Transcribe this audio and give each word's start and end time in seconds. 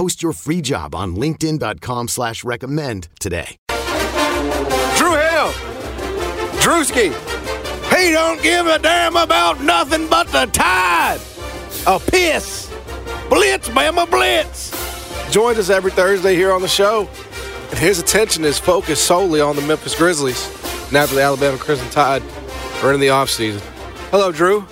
Post 0.00 0.22
your 0.22 0.32
free 0.32 0.62
job 0.62 0.94
on 0.94 1.14
LinkedIn.com 1.14 2.08
slash 2.08 2.42
recommend 2.42 3.08
today. 3.20 3.58
Drew 3.68 5.12
Hill, 5.12 5.52
Drewski, 6.56 7.12
he 7.94 8.10
don't 8.10 8.42
give 8.42 8.66
a 8.66 8.78
damn 8.78 9.16
about 9.16 9.60
nothing 9.60 10.08
but 10.08 10.26
the 10.28 10.46
tide. 10.54 11.20
A 11.86 11.98
piss. 11.98 12.72
Blitz, 13.28 13.68
Bama 13.68 14.10
Blitz. 14.10 14.70
Joins 15.30 15.58
us 15.58 15.68
every 15.68 15.90
Thursday 15.90 16.34
here 16.34 16.50
on 16.50 16.62
the 16.62 16.68
show. 16.68 17.06
And 17.68 17.78
his 17.78 17.98
attention 17.98 18.46
is 18.46 18.58
focused 18.58 19.04
solely 19.04 19.42
on 19.42 19.54
the 19.54 19.60
Memphis 19.60 19.94
Grizzlies. 19.94 20.48
Now 20.90 21.04
for 21.04 21.14
the 21.14 21.22
Alabama 21.22 21.58
Crimson 21.58 21.90
Tide 21.90 22.22
are 22.82 22.94
in 22.94 23.00
the 23.00 23.08
offseason. 23.08 23.60
Hello, 24.10 24.32
Drew. 24.32 24.66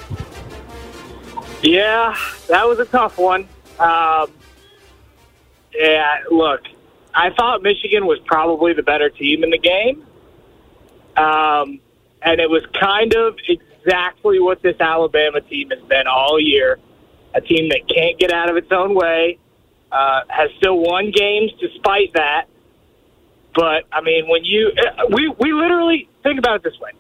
Yeah, 1.63 2.17
that 2.49 2.67
was 2.67 2.79
a 2.79 2.87
tough 2.87 3.19
one. 3.19 3.47
Um, 3.79 4.33
yeah, 5.75 6.23
look, 6.31 6.61
I 7.15 7.31
thought 7.31 7.63
Michigan 7.63 8.07
was 8.07 8.19
probably 8.27 8.73
the 8.73 8.83
better 8.83 9.11
team 9.11 9.45
in 9.45 9.51
the 9.51 9.59
game. 9.59 10.05
Um, 11.17 11.81
and 12.23 12.41
it 12.41 12.49
was 12.49 12.65
kind 12.81 13.15
of 13.15 13.37
exactly 13.49 14.41
what 14.41 14.63
this 14.63 14.77
Alabama 14.81 15.41
team 15.41 15.71
has 15.71 15.81
been 15.89 16.07
all 16.07 16.41
year. 16.41 16.79
A 17.35 17.41
team 17.41 17.69
that 17.71 17.89
can't 17.89 18.19
get 18.19 18.33
out 18.33 18.51
of 18.51 18.57
its 18.57 18.71
own 18.73 18.95
way, 18.95 19.39
uh, 19.93 20.23
has 20.29 20.51
still 20.59 20.79
won 20.79 21.11
games 21.11 21.53
despite 21.61 22.13
that. 22.15 22.47
But, 23.55 23.85
I 23.93 24.01
mean, 24.01 24.29
when 24.29 24.45
you, 24.45 24.71
uh, 24.77 25.07
we, 25.11 25.29
we 25.41 25.53
literally, 25.53 26.09
think 26.23 26.39
about 26.39 26.57
it 26.57 26.63
this 26.63 26.79
way. 26.81 26.91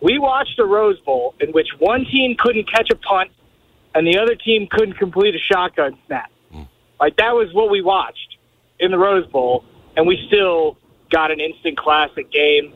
We 0.00 0.18
watched 0.18 0.58
a 0.58 0.64
Rose 0.64 1.00
Bowl 1.00 1.34
in 1.40 1.50
which 1.50 1.68
one 1.78 2.04
team 2.04 2.36
couldn't 2.38 2.70
catch 2.70 2.90
a 2.90 2.96
punt 2.96 3.30
and 3.94 4.06
the 4.06 4.18
other 4.18 4.34
team 4.34 4.68
couldn't 4.70 4.94
complete 4.98 5.34
a 5.34 5.38
shotgun 5.38 5.96
snap. 6.06 6.30
Like 7.04 7.18
that 7.18 7.34
was 7.34 7.52
what 7.52 7.68
we 7.68 7.82
watched 7.82 8.38
in 8.80 8.90
the 8.90 8.96
Rose 8.96 9.26
Bowl, 9.26 9.62
and 9.94 10.06
we 10.06 10.24
still 10.26 10.78
got 11.10 11.30
an 11.30 11.38
instant 11.38 11.76
classic 11.76 12.32
game. 12.32 12.72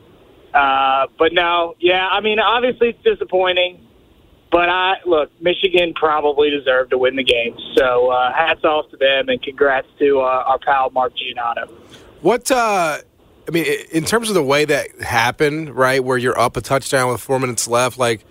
Uh, 0.52 1.06
but 1.18 1.32
no, 1.32 1.76
yeah, 1.80 2.06
I 2.06 2.20
mean, 2.20 2.38
obviously 2.38 2.90
it's 2.90 3.02
disappointing. 3.02 3.86
But 4.50 4.68
I 4.68 4.96
look, 5.06 5.30
Michigan 5.40 5.94
probably 5.94 6.50
deserved 6.50 6.90
to 6.90 6.98
win 6.98 7.16
the 7.16 7.24
game. 7.24 7.56
So 7.74 8.10
uh, 8.10 8.30
hats 8.34 8.64
off 8.64 8.90
to 8.90 8.98
them, 8.98 9.30
and 9.30 9.42
congrats 9.42 9.86
to 9.98 10.20
uh, 10.20 10.44
our 10.46 10.58
pal 10.58 10.90
Mark 10.90 11.14
Giannotto. 11.14 11.70
What, 12.20 12.50
uh, 12.50 12.98
I 13.48 13.50
mean, 13.50 13.64
in 13.90 14.04
terms 14.04 14.28
of 14.28 14.34
the 14.34 14.44
way 14.44 14.66
that 14.66 15.00
happened, 15.00 15.74
right, 15.74 16.04
where 16.04 16.18
you're 16.18 16.38
up 16.38 16.58
a 16.58 16.60
touchdown 16.60 17.10
with 17.10 17.22
four 17.22 17.40
minutes 17.40 17.66
left, 17.66 17.96
like, 17.96 18.26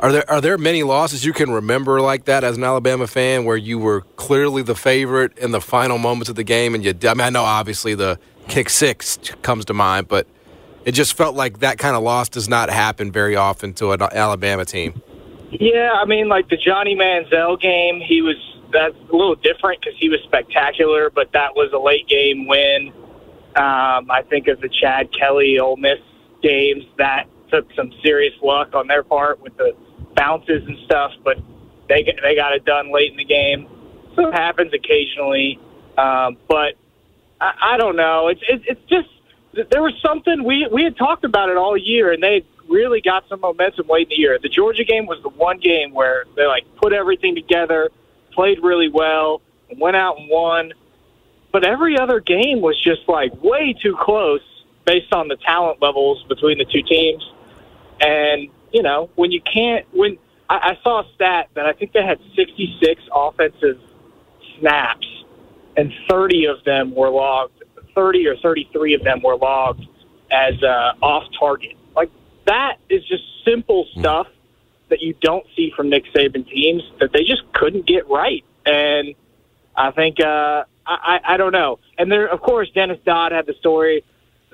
are 0.00 0.12
there 0.12 0.30
are 0.30 0.40
there 0.40 0.58
many 0.58 0.82
losses 0.82 1.24
you 1.24 1.32
can 1.32 1.50
remember 1.50 2.00
like 2.00 2.24
that 2.26 2.44
as 2.44 2.56
an 2.56 2.64
Alabama 2.64 3.06
fan 3.06 3.44
where 3.44 3.56
you 3.56 3.78
were 3.78 4.02
clearly 4.16 4.62
the 4.62 4.74
favorite 4.74 5.36
in 5.38 5.50
the 5.52 5.60
final 5.60 5.98
moments 5.98 6.28
of 6.28 6.36
the 6.36 6.44
game 6.44 6.74
and 6.74 6.84
you 6.84 6.94
I 7.08 7.14
mean 7.14 7.20
I 7.22 7.30
know 7.30 7.44
obviously 7.44 7.94
the 7.94 8.18
kick 8.48 8.68
six 8.68 9.18
comes 9.42 9.64
to 9.66 9.74
mind 9.74 10.08
but 10.08 10.26
it 10.86 10.92
just 10.92 11.14
felt 11.14 11.34
like 11.34 11.58
that 11.58 11.78
kind 11.78 11.96
of 11.96 12.02
loss 12.04 12.28
does 12.28 12.48
not 12.48 12.70
happen 12.70 13.10
very 13.10 13.34
often 13.34 13.74
to 13.74 13.90
an 13.90 14.00
Alabama 14.00 14.64
team. 14.64 15.02
Yeah, 15.50 15.92
I 15.92 16.04
mean, 16.04 16.28
like 16.28 16.48
the 16.48 16.56
Johnny 16.56 16.94
Manziel 16.94 17.60
game, 17.60 18.00
he 18.00 18.22
was 18.22 18.36
that's 18.72 18.94
a 18.94 19.16
little 19.16 19.34
different 19.34 19.80
because 19.80 19.98
he 19.98 20.08
was 20.08 20.20
spectacular, 20.24 21.10
but 21.10 21.32
that 21.32 21.56
was 21.56 21.72
a 21.72 21.78
late 21.78 22.08
game 22.08 22.46
win. 22.46 22.92
Um, 23.56 24.10
I 24.10 24.22
think 24.28 24.46
of 24.46 24.60
the 24.60 24.68
Chad 24.68 25.08
Kelly 25.12 25.58
Ole 25.58 25.76
Miss 25.76 25.98
games 26.40 26.84
that 26.98 27.26
took 27.50 27.66
some 27.74 27.92
serious 28.04 28.34
luck 28.42 28.74
on 28.74 28.86
their 28.86 29.02
part 29.02 29.40
with 29.40 29.56
the 29.56 29.74
bounces 30.16 30.66
and 30.66 30.78
stuff, 30.84 31.12
but 31.22 31.38
they 31.88 32.02
they 32.22 32.34
got 32.34 32.52
it 32.54 32.64
done 32.64 32.92
late 32.92 33.12
in 33.12 33.16
the 33.16 33.24
game. 33.24 33.68
So 34.16 34.28
it 34.28 34.34
happens 34.34 34.72
occasionally, 34.72 35.60
um, 35.96 36.38
but 36.48 36.74
I, 37.40 37.52
I 37.74 37.76
don't 37.76 37.96
know. 37.96 38.28
It's 38.28 38.40
it, 38.48 38.62
it's 38.66 38.80
just 38.88 39.08
there 39.70 39.82
was 39.82 39.94
something 40.04 40.42
we 40.42 40.66
we 40.72 40.84
had 40.84 40.96
talked 40.96 41.24
about 41.24 41.50
it 41.50 41.56
all 41.56 41.76
year, 41.76 42.12
and 42.12 42.22
they 42.22 42.44
really 42.68 43.00
got 43.00 43.28
some 43.28 43.40
momentum 43.40 43.86
late 43.88 44.08
in 44.08 44.08
the 44.10 44.16
year. 44.16 44.38
The 44.42 44.48
Georgia 44.48 44.84
game 44.84 45.06
was 45.06 45.22
the 45.22 45.28
one 45.28 45.58
game 45.58 45.92
where 45.92 46.24
they 46.34 46.46
like 46.46 46.64
put 46.76 46.92
everything 46.92 47.34
together, 47.34 47.90
played 48.32 48.58
really 48.62 48.88
well, 48.88 49.40
and 49.70 49.80
went 49.80 49.96
out 49.96 50.18
and 50.18 50.28
won. 50.28 50.72
But 51.52 51.64
every 51.64 51.98
other 51.98 52.20
game 52.20 52.60
was 52.60 52.80
just 52.82 53.08
like 53.08 53.32
way 53.42 53.74
too 53.80 53.96
close 54.00 54.42
based 54.84 55.12
on 55.12 55.28
the 55.28 55.36
talent 55.36 55.80
levels 55.82 56.24
between 56.28 56.58
the 56.58 56.64
two 56.64 56.82
teams. 56.82 57.28
And 58.00 58.48
you 58.72 58.82
know, 58.82 59.10
when 59.14 59.30
you 59.32 59.40
can't, 59.40 59.86
when 59.92 60.18
I, 60.48 60.72
I 60.72 60.78
saw 60.82 61.00
a 61.00 61.14
stat 61.14 61.48
that 61.54 61.66
I 61.66 61.72
think 61.72 61.92
they 61.92 62.04
had 62.04 62.18
66 62.34 63.02
offensive 63.14 63.80
snaps, 64.58 65.06
and 65.76 65.92
30 66.08 66.46
of 66.46 66.64
them 66.64 66.94
were 66.94 67.10
logged, 67.10 67.62
30 67.94 68.26
or 68.28 68.36
33 68.36 68.94
of 68.94 69.04
them 69.04 69.22
were 69.22 69.36
logged 69.36 69.86
as 70.30 70.62
uh, 70.62 70.92
off 71.02 71.24
target. 71.38 71.76
Like 71.94 72.10
that 72.46 72.78
is 72.88 73.04
just 73.06 73.22
simple 73.44 73.86
stuff 73.98 74.26
that 74.88 75.02
you 75.02 75.14
don't 75.20 75.46
see 75.56 75.72
from 75.74 75.90
Nick 75.90 76.04
Saban 76.14 76.48
teams 76.48 76.82
that 77.00 77.12
they 77.12 77.24
just 77.24 77.42
couldn't 77.52 77.86
get 77.86 78.08
right. 78.08 78.44
And 78.64 79.14
I 79.74 79.90
think 79.90 80.20
uh, 80.20 80.64
I, 80.86 81.20
I 81.24 81.36
don't 81.36 81.52
know. 81.52 81.78
And 81.98 82.10
there, 82.10 82.26
of 82.26 82.40
course, 82.40 82.70
Dennis 82.70 82.98
Dodd 83.04 83.32
had 83.32 83.46
the 83.46 83.54
story 83.54 84.04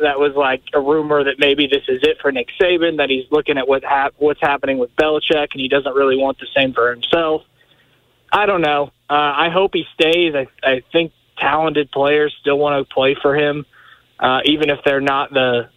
that 0.02 0.18
was 0.18 0.34
like 0.36 0.62
a 0.74 0.80
rumor 0.80 1.24
that 1.24 1.38
maybe 1.38 1.66
this 1.66 1.82
is 1.88 2.00
it 2.02 2.18
for 2.20 2.30
Nick 2.30 2.48
Saban, 2.60 2.98
that 2.98 3.10
he's 3.10 3.24
looking 3.30 3.58
at 3.58 3.66
what 3.66 3.84
hap- 3.84 4.14
what's 4.18 4.40
happening 4.40 4.78
with 4.78 4.94
Belichick, 4.96 5.48
and 5.52 5.60
he 5.60 5.68
doesn't 5.68 5.94
really 5.94 6.16
want 6.16 6.38
the 6.38 6.46
same 6.54 6.72
for 6.72 6.90
himself. 6.90 7.42
I 8.32 8.46
don't 8.46 8.62
know. 8.62 8.92
Uh, 9.10 9.32
I 9.36 9.50
hope 9.50 9.72
he 9.74 9.84
stays. 9.94 10.34
I, 10.34 10.46
I 10.62 10.82
think 10.92 11.12
talented 11.38 11.90
players 11.90 12.34
still 12.40 12.58
want 12.58 12.86
to 12.86 12.94
play 12.94 13.16
for 13.20 13.36
him, 13.36 13.66
uh, 14.18 14.40
even 14.44 14.70
if 14.70 14.78
they're 14.84 15.00
not 15.00 15.32
the 15.32 15.68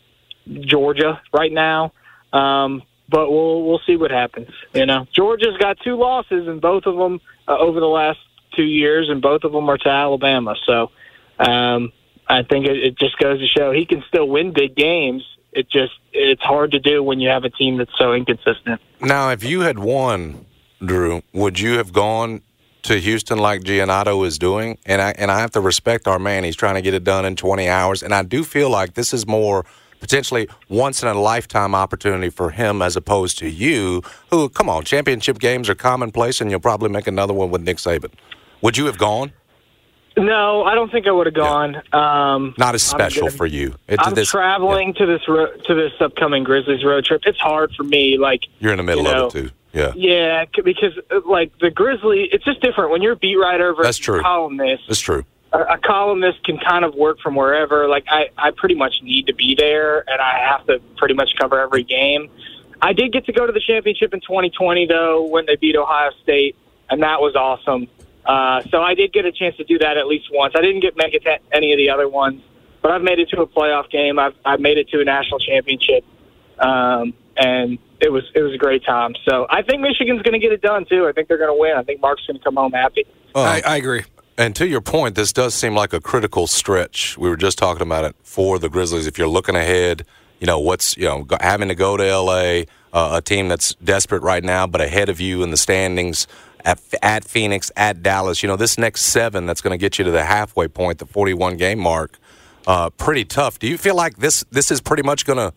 Georgia 0.61 1.21
right 1.33 1.51
now. 1.51 1.93
Um, 2.33 2.83
but 3.07 3.29
we'll 3.29 3.63
we'll 3.63 3.81
see 3.85 3.97
what 3.97 4.11
happens. 4.11 4.49
You 4.73 4.85
know, 4.85 5.07
Georgia's 5.13 5.57
got 5.57 5.77
two 5.83 5.95
losses, 5.95 6.47
and 6.47 6.59
both 6.59 6.85
of 6.85 6.95
them 6.95 7.21
uh, 7.47 7.57
over 7.57 7.79
the 7.79 7.85
last 7.85 8.19
two 8.55 8.63
years, 8.63 9.09
and 9.09 9.21
both 9.21 9.43
of 9.43 9.51
them 9.51 9.69
are 9.69 9.77
to 9.77 9.89
Alabama. 9.89 10.55
So. 10.65 10.91
Um, 11.37 11.91
I 12.27 12.43
think 12.43 12.65
it, 12.65 12.77
it 12.77 12.97
just 12.97 13.17
goes 13.17 13.39
to 13.39 13.47
show 13.47 13.71
he 13.71 13.85
can 13.85 14.03
still 14.07 14.27
win 14.27 14.53
big 14.53 14.75
games. 14.75 15.23
It 15.51 15.69
just 15.69 15.93
it's 16.11 16.41
hard 16.41 16.71
to 16.71 16.79
do 16.79 17.01
when 17.01 17.19
you 17.19 17.29
have 17.29 17.43
a 17.43 17.49
team 17.49 17.77
that's 17.77 17.97
so 17.97 18.13
inconsistent. 18.13 18.81
Now, 19.01 19.29
if 19.29 19.43
you 19.43 19.61
had 19.61 19.79
won, 19.79 20.45
Drew, 20.83 21.21
would 21.33 21.59
you 21.59 21.77
have 21.77 21.93
gone 21.93 22.41
to 22.83 22.99
Houston 22.99 23.37
like 23.37 23.61
Giannotto 23.61 24.25
is 24.25 24.37
doing? 24.37 24.77
And 24.85 25.01
I 25.01 25.11
and 25.11 25.31
I 25.31 25.39
have 25.39 25.51
to 25.51 25.61
respect 25.61 26.07
our 26.07 26.19
man. 26.19 26.43
He's 26.43 26.55
trying 26.55 26.75
to 26.75 26.81
get 26.81 26.93
it 26.93 27.03
done 27.03 27.25
in 27.25 27.35
20 27.35 27.69
hours, 27.69 28.03
and 28.03 28.13
I 28.13 28.23
do 28.23 28.43
feel 28.43 28.69
like 28.69 28.95
this 28.95 29.13
is 29.13 29.25
more 29.25 29.65
potentially 29.99 30.47
once 30.69 31.01
in 31.01 31.09
a 31.09 31.13
lifetime 31.13 31.73
opportunity 31.73 32.29
for 32.29 32.51
him 32.51 32.81
as 32.81 32.95
opposed 32.95 33.39
to 33.39 33.49
you, 33.49 34.03
who 34.29 34.49
come 34.49 34.69
on, 34.69 34.83
championship 34.83 35.39
games 35.39 35.69
are 35.69 35.75
commonplace, 35.75 36.41
and 36.41 36.51
you'll 36.51 36.59
probably 36.59 36.89
make 36.89 37.07
another 37.07 37.33
one 37.33 37.49
with 37.49 37.61
Nick 37.61 37.77
Saban. 37.77 38.11
Would 38.61 38.77
you 38.77 38.85
have 38.85 38.97
gone? 38.97 39.31
No, 40.17 40.63
I 40.63 40.75
don't 40.75 40.89
think 40.91 41.07
I 41.07 41.11
would 41.11 41.25
have 41.27 41.33
gone. 41.35 41.81
Um, 41.91 42.53
Not 42.57 42.73
as 42.75 42.83
special 42.83 43.23
gonna- 43.23 43.31
for 43.37 43.45
you. 43.45 43.75
It- 43.87 43.99
I'm 44.01 44.13
this- 44.13 44.29
traveling 44.29 44.93
to 44.95 45.05
this 45.05 45.27
ro- 45.27 45.51
to 45.65 45.73
this 45.73 45.91
upcoming 45.99 46.43
Grizzlies 46.43 46.83
road 46.85 47.03
trip. 47.05 47.21
It's 47.25 47.39
hard 47.39 47.73
for 47.75 47.83
me. 47.83 48.17
Like 48.17 48.45
You're 48.59 48.71
in 48.71 48.77
the 48.77 48.83
middle 48.83 49.03
you 49.03 49.11
know, 49.11 49.25
of 49.27 49.35
it 49.35 49.39
too. 49.41 49.49
Yeah. 49.73 49.91
Yeah, 49.95 50.45
c- 50.55 50.61
because 50.61 50.93
uh, 51.11 51.19
like 51.25 51.51
the 51.59 51.69
Grizzly, 51.69 52.29
it's 52.31 52.45
just 52.45 52.61
different 52.61 52.91
when 52.91 53.01
you're 53.01 53.11
a 53.13 53.17
beat 53.17 53.35
writer 53.35 53.73
versus 53.73 53.87
That's 53.87 53.97
true. 53.97 54.19
a 54.19 54.23
columnist. 54.23 54.83
That's 54.87 55.01
true. 55.01 55.25
a, 55.51 55.59
a 55.73 55.77
columnist 55.79 56.43
can 56.45 56.57
kind 56.59 56.85
of 56.85 56.95
work 56.95 57.19
from 57.19 57.35
wherever. 57.35 57.89
Like 57.89 58.05
I, 58.09 58.29
I 58.37 58.51
pretty 58.51 58.75
much 58.75 59.01
need 59.03 59.27
to 59.27 59.33
be 59.33 59.53
there, 59.55 60.09
and 60.09 60.21
I 60.21 60.37
have 60.49 60.65
to 60.67 60.79
pretty 60.95 61.13
much 61.13 61.31
cover 61.37 61.59
every 61.59 61.83
game. 61.83 62.29
I 62.81 62.93
did 62.93 63.11
get 63.11 63.25
to 63.25 63.33
go 63.33 63.45
to 63.45 63.51
the 63.51 63.59
championship 63.59 64.13
in 64.13 64.21
2020 64.21 64.85
though 64.87 65.23
when 65.23 65.45
they 65.45 65.57
beat 65.57 65.75
Ohio 65.75 66.11
State, 66.23 66.55
and 66.89 67.03
that 67.03 67.19
was 67.19 67.35
awesome. 67.35 67.87
Uh, 68.25 68.61
so 68.71 68.81
I 68.81 68.95
did 68.95 69.13
get 69.13 69.25
a 69.25 69.31
chance 69.31 69.55
to 69.57 69.63
do 69.63 69.77
that 69.79 69.97
at 69.97 70.07
least 70.07 70.29
once. 70.31 70.53
I 70.57 70.61
didn't 70.61 70.81
get 70.81 70.97
make 70.97 71.13
it 71.13 71.23
to 71.23 71.37
any 71.51 71.73
of 71.73 71.77
the 71.77 71.89
other 71.89 72.09
ones, 72.09 72.41
but 72.81 72.91
I've 72.91 73.03
made 73.03 73.19
it 73.19 73.29
to 73.29 73.41
a 73.41 73.47
playoff 73.47 73.89
game. 73.89 74.17
I've 74.17 74.33
I've 74.43 74.59
made 74.59 74.77
it 74.77 74.89
to 74.89 75.01
a 75.01 75.05
national 75.05 75.39
championship, 75.39 76.03
um, 76.59 77.13
and 77.37 77.77
it 78.01 78.11
was 78.11 78.23
it 78.33 78.41
was 78.41 78.53
a 78.53 78.57
great 78.57 78.83
time. 78.83 79.13
So 79.27 79.45
I 79.49 79.61
think 79.61 79.81
Michigan's 79.81 80.21
going 80.23 80.33
to 80.33 80.39
get 80.39 80.51
it 80.51 80.61
done 80.61 80.85
too. 80.85 81.07
I 81.07 81.11
think 81.11 81.27
they're 81.27 81.37
going 81.37 81.55
to 81.55 81.59
win. 81.59 81.73
I 81.77 81.83
think 81.83 82.01
Mark's 82.01 82.25
going 82.25 82.37
to 82.37 82.43
come 82.43 82.55
home 82.55 82.71
happy. 82.71 83.05
I, 83.35 83.61
I 83.65 83.77
agree. 83.77 84.03
And 84.37 84.55
to 84.57 84.67
your 84.67 84.81
point, 84.81 85.15
this 85.15 85.31
does 85.31 85.53
seem 85.53 85.75
like 85.75 85.93
a 85.93 86.01
critical 86.01 86.47
stretch. 86.47 87.17
We 87.17 87.29
were 87.29 87.37
just 87.37 87.57
talking 87.57 87.83
about 87.83 88.03
it 88.03 88.15
for 88.21 88.59
the 88.59 88.69
Grizzlies. 88.69 89.07
If 89.07 89.17
you're 89.17 89.29
looking 89.29 89.55
ahead, 89.55 90.05
you 90.39 90.47
know 90.47 90.59
what's 90.59 90.97
you 90.97 91.05
know 91.05 91.25
having 91.41 91.69
to 91.69 91.75
go 91.75 91.97
to 91.97 92.05
L.A. 92.05 92.67
Uh, 92.93 93.17
a 93.17 93.21
team 93.21 93.49
that's 93.49 93.73
desperate 93.75 94.21
right 94.21 94.43
now, 94.43 94.65
but 94.65 94.79
ahead 94.79 95.09
of 95.09 95.19
you 95.19 95.43
in 95.43 95.51
the 95.51 95.57
standings 95.57 96.27
at, 96.63 96.81
at 97.01 97.25
Phoenix, 97.25 97.71
at 97.75 98.01
Dallas. 98.01 98.41
You 98.41 98.47
know 98.47 98.55
this 98.55 98.77
next 98.77 99.03
seven 99.03 99.45
that's 99.45 99.61
going 99.61 99.77
to 99.77 99.77
get 99.77 99.99
you 99.99 100.05
to 100.05 100.11
the 100.11 100.25
halfway 100.25 100.67
point, 100.67 100.99
the 100.99 101.05
41 101.05 101.57
game 101.57 101.79
mark. 101.79 102.17
Uh, 102.67 102.89
pretty 102.89 103.25
tough. 103.25 103.59
Do 103.59 103.67
you 103.67 103.77
feel 103.77 103.95
like 103.95 104.17
this 104.17 104.43
this 104.51 104.71
is 104.71 104.81
pretty 104.81 105.03
much 105.03 105.25
going 105.25 105.37
to? 105.37 105.53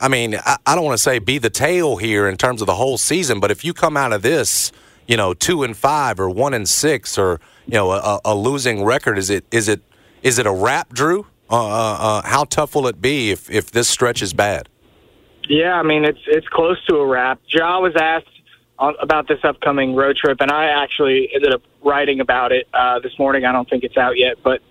I 0.00 0.08
mean, 0.08 0.36
I, 0.44 0.56
I 0.66 0.74
don't 0.74 0.84
want 0.84 0.98
to 0.98 1.02
say 1.02 1.18
be 1.18 1.38
the 1.38 1.50
tail 1.50 1.96
here 1.96 2.28
in 2.28 2.36
terms 2.36 2.60
of 2.60 2.66
the 2.66 2.74
whole 2.74 2.98
season, 2.98 3.40
but 3.40 3.50
if 3.50 3.64
you 3.64 3.72
come 3.72 3.96
out 3.96 4.12
of 4.12 4.22
this, 4.22 4.72
you 5.06 5.16
know, 5.16 5.32
two 5.32 5.62
and 5.62 5.76
five 5.76 6.20
or 6.20 6.28
one 6.28 6.52
and 6.52 6.68
six 6.68 7.16
or 7.16 7.40
you 7.66 7.74
know 7.74 7.92
a, 7.92 8.20
a 8.24 8.34
losing 8.34 8.84
record, 8.84 9.16
is 9.16 9.30
it 9.30 9.44
is 9.50 9.68
it 9.68 9.80
is 10.22 10.38
it 10.38 10.46
a 10.46 10.52
wrap, 10.52 10.92
Drew? 10.92 11.26
Uh, 11.50 11.56
uh, 11.56 11.96
uh, 12.00 12.22
how 12.22 12.44
tough 12.44 12.74
will 12.74 12.86
it 12.86 13.00
be 13.00 13.30
if 13.30 13.50
if 13.50 13.70
this 13.70 13.88
stretch 13.88 14.22
is 14.22 14.32
bad? 14.32 14.68
Yeah, 15.48 15.74
I 15.74 15.82
mean 15.82 16.04
it's 16.04 16.20
it's 16.26 16.48
close 16.48 16.82
to 16.86 16.96
a 16.96 17.06
wrap. 17.06 17.40
Ja 17.48 17.80
was 17.80 17.94
asked 17.96 18.26
on, 18.78 18.94
about 19.00 19.28
this 19.28 19.40
upcoming 19.44 19.94
road 19.94 20.16
trip, 20.16 20.38
and 20.40 20.50
I 20.50 20.66
actually 20.66 21.30
ended 21.34 21.52
up 21.52 21.62
writing 21.84 22.20
about 22.20 22.52
it 22.52 22.66
uh, 22.72 22.98
this 23.00 23.18
morning. 23.18 23.44
I 23.44 23.52
don't 23.52 23.68
think 23.68 23.84
it's 23.84 23.96
out 23.96 24.16
yet, 24.16 24.38
but 24.42 24.62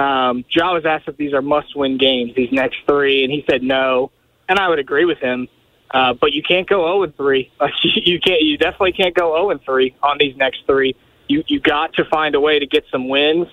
um, 0.00 0.44
Ja 0.50 0.74
was 0.74 0.84
asked 0.84 1.08
if 1.08 1.16
these 1.16 1.32
are 1.32 1.42
must-win 1.42 1.98
games, 1.98 2.34
these 2.34 2.52
next 2.52 2.78
three, 2.86 3.24
and 3.24 3.32
he 3.32 3.44
said 3.48 3.62
no, 3.62 4.10
and 4.48 4.58
I 4.58 4.68
would 4.68 4.78
agree 4.78 5.04
with 5.04 5.18
him. 5.18 5.48
Uh, 5.90 6.12
but 6.12 6.32
you 6.32 6.42
can't 6.42 6.68
go 6.68 6.84
0 6.84 7.04
and 7.04 7.16
3. 7.16 7.50
Like 7.60 7.72
you 7.82 8.20
can't, 8.20 8.42
you 8.42 8.58
definitely 8.58 8.92
can't 8.92 9.14
go 9.14 9.34
0 9.34 9.50
and 9.50 9.62
3 9.62 9.94
on 10.02 10.18
these 10.18 10.36
next 10.36 10.66
three. 10.66 10.94
You 11.28 11.42
you 11.46 11.60
got 11.60 11.94
to 11.94 12.04
find 12.04 12.34
a 12.34 12.40
way 12.40 12.58
to 12.58 12.66
get 12.66 12.84
some 12.90 13.08
wins 13.08 13.48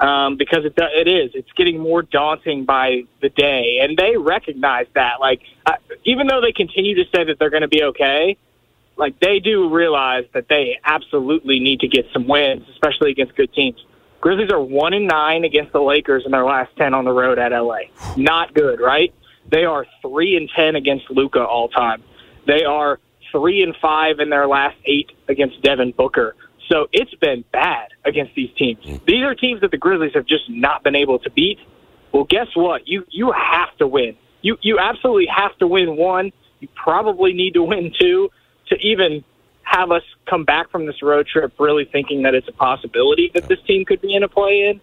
um, 0.00 0.36
because 0.36 0.64
it 0.64 0.72
it 0.76 1.06
is 1.06 1.30
it's 1.34 1.52
getting 1.52 1.78
more 1.78 2.02
daunting 2.02 2.64
by 2.64 3.02
the 3.20 3.28
day, 3.28 3.80
and 3.82 3.96
they 3.96 4.16
recognize 4.16 4.86
that. 4.94 5.20
Like 5.20 5.42
uh, 5.66 5.74
even 6.04 6.26
though 6.26 6.40
they 6.40 6.52
continue 6.52 6.94
to 6.96 7.04
say 7.14 7.24
that 7.24 7.38
they're 7.38 7.50
going 7.50 7.62
to 7.62 7.68
be 7.68 7.84
okay, 7.84 8.36
like 8.96 9.20
they 9.20 9.38
do 9.38 9.68
realize 9.68 10.24
that 10.32 10.48
they 10.48 10.78
absolutely 10.84 11.60
need 11.60 11.80
to 11.80 11.88
get 11.88 12.06
some 12.12 12.26
wins, 12.26 12.66
especially 12.70 13.10
against 13.10 13.36
good 13.36 13.52
teams. 13.52 13.84
Grizzlies 14.20 14.50
are 14.50 14.60
one 14.60 14.92
and 14.92 15.06
nine 15.06 15.44
against 15.44 15.72
the 15.72 15.80
Lakers 15.80 16.24
in 16.24 16.32
their 16.32 16.44
last 16.44 16.74
ten 16.76 16.94
on 16.94 17.04
the 17.04 17.12
road 17.12 17.38
at 17.38 17.52
LA. 17.52 17.80
Not 18.16 18.54
good, 18.54 18.80
right? 18.80 19.14
They 19.50 19.64
are 19.64 19.86
three 20.02 20.36
and 20.36 20.48
ten 20.54 20.76
against 20.76 21.10
Luka 21.10 21.44
all 21.44 21.68
time. 21.68 22.02
They 22.46 22.64
are 22.64 22.98
three 23.32 23.62
and 23.62 23.76
five 23.80 24.18
in 24.18 24.30
their 24.30 24.46
last 24.46 24.76
eight 24.86 25.12
against 25.28 25.60
Devin 25.62 25.92
Booker. 25.92 26.34
So 26.70 26.86
it's 26.92 27.14
been 27.16 27.44
bad 27.52 27.88
against 28.04 28.34
these 28.34 28.50
teams. 28.56 28.84
These 29.06 29.24
are 29.24 29.34
teams 29.34 29.60
that 29.62 29.72
the 29.72 29.76
Grizzlies 29.76 30.14
have 30.14 30.26
just 30.26 30.48
not 30.48 30.84
been 30.84 30.94
able 30.94 31.18
to 31.20 31.30
beat. 31.30 31.58
Well, 32.12 32.24
guess 32.24 32.48
what? 32.54 32.86
You 32.86 33.04
you 33.10 33.32
have 33.32 33.76
to 33.78 33.86
win. 33.86 34.16
You 34.42 34.56
you 34.62 34.78
absolutely 34.78 35.26
have 35.26 35.56
to 35.58 35.66
win 35.66 35.96
one. 35.96 36.32
You 36.60 36.68
probably 36.74 37.32
need 37.32 37.54
to 37.54 37.62
win 37.62 37.92
two 37.98 38.30
to 38.68 38.76
even 38.76 39.24
have 39.62 39.90
us 39.90 40.02
come 40.28 40.44
back 40.44 40.70
from 40.70 40.86
this 40.86 41.02
road 41.02 41.26
trip 41.26 41.52
really 41.58 41.84
thinking 41.84 42.22
that 42.22 42.34
it's 42.34 42.48
a 42.48 42.52
possibility 42.52 43.30
that 43.34 43.48
this 43.48 43.60
team 43.66 43.84
could 43.84 44.00
be 44.00 44.14
in 44.14 44.22
a 44.22 44.28
play 44.28 44.68
in. 44.68 44.80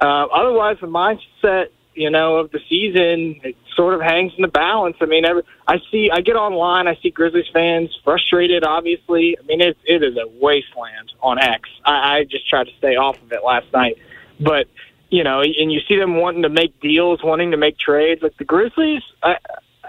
Uh, 0.00 0.26
otherwise, 0.32 0.76
the 0.80 0.86
mindset, 0.86 1.66
you 1.96 2.10
know, 2.10 2.36
of 2.36 2.50
the 2.50 2.60
season 2.68 3.40
it 3.42 3.56
sort 3.74 3.94
of 3.94 4.00
hangs 4.00 4.32
in 4.36 4.42
the 4.42 4.48
balance. 4.48 4.96
I 5.00 5.06
mean, 5.06 5.24
every, 5.24 5.42
I 5.66 5.78
see, 5.90 6.10
I 6.12 6.20
get 6.20 6.36
online, 6.36 6.86
I 6.86 6.96
see 7.02 7.10
Grizzlies 7.10 7.46
fans 7.52 7.90
frustrated. 8.04 8.64
Obviously, 8.64 9.36
I 9.38 9.42
mean, 9.46 9.60
it 9.60 9.76
it 9.84 10.02
is 10.02 10.16
a 10.16 10.26
wasteland 10.40 11.12
on 11.22 11.38
X. 11.38 11.68
I, 11.84 12.18
I 12.18 12.24
just 12.24 12.48
tried 12.48 12.68
to 12.68 12.72
stay 12.78 12.96
off 12.96 13.20
of 13.22 13.32
it 13.32 13.42
last 13.44 13.66
night, 13.72 13.98
but 14.38 14.68
you 15.08 15.24
know, 15.24 15.40
and 15.40 15.72
you 15.72 15.80
see 15.88 15.96
them 15.96 16.16
wanting 16.16 16.42
to 16.42 16.48
make 16.48 16.78
deals, 16.80 17.22
wanting 17.22 17.52
to 17.52 17.56
make 17.56 17.78
trades. 17.78 18.22
Like 18.22 18.36
the 18.38 18.44
Grizzlies, 18.44 19.02
I, 19.22 19.36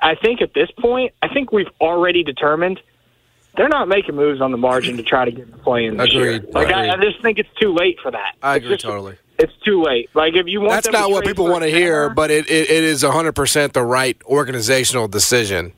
I 0.01 0.15
think 0.15 0.41
at 0.41 0.53
this 0.53 0.69
point, 0.79 1.13
I 1.21 1.27
think 1.27 1.51
we've 1.51 1.69
already 1.81 2.23
determined 2.23 2.79
they're 3.55 3.67
not 3.69 3.87
making 3.87 4.15
moves 4.15 4.39
on 4.39 4.51
the 4.51 4.57
margin 4.57 4.97
to 4.97 5.03
try 5.03 5.25
to 5.25 5.31
get 5.31 5.51
the 5.51 5.57
play 5.57 5.85
in 5.85 5.95
year. 5.95 6.35
Agreed. 6.35 6.53
Like 6.53 6.71
I, 6.71 6.91
I 6.91 6.97
just 6.97 7.21
think 7.23 7.39
it's 7.39 7.49
too 7.59 7.73
late 7.73 7.97
for 8.03 8.11
that. 8.11 8.35
I 8.43 8.55
It's 8.57 8.65
agree 8.65 8.75
just- 8.75 8.85
totally. 8.85 9.15
It's 9.39 9.53
too 9.63 9.83
late. 9.83 10.09
Like 10.15 10.35
if 10.35 10.47
you 10.47 10.61
want, 10.61 10.71
That's 10.71 10.91
not 10.91 11.11
what 11.11 11.25
people 11.25 11.45
want 11.45 11.63
to 11.63 11.69
hear, 11.69 12.09
but 12.09 12.31
it, 12.31 12.49
it, 12.49 12.69
it 12.69 12.83
is 12.83 13.03
100% 13.03 13.73
the 13.73 13.83
right 13.83 14.17
organizational 14.25 15.07
decision. 15.07 15.73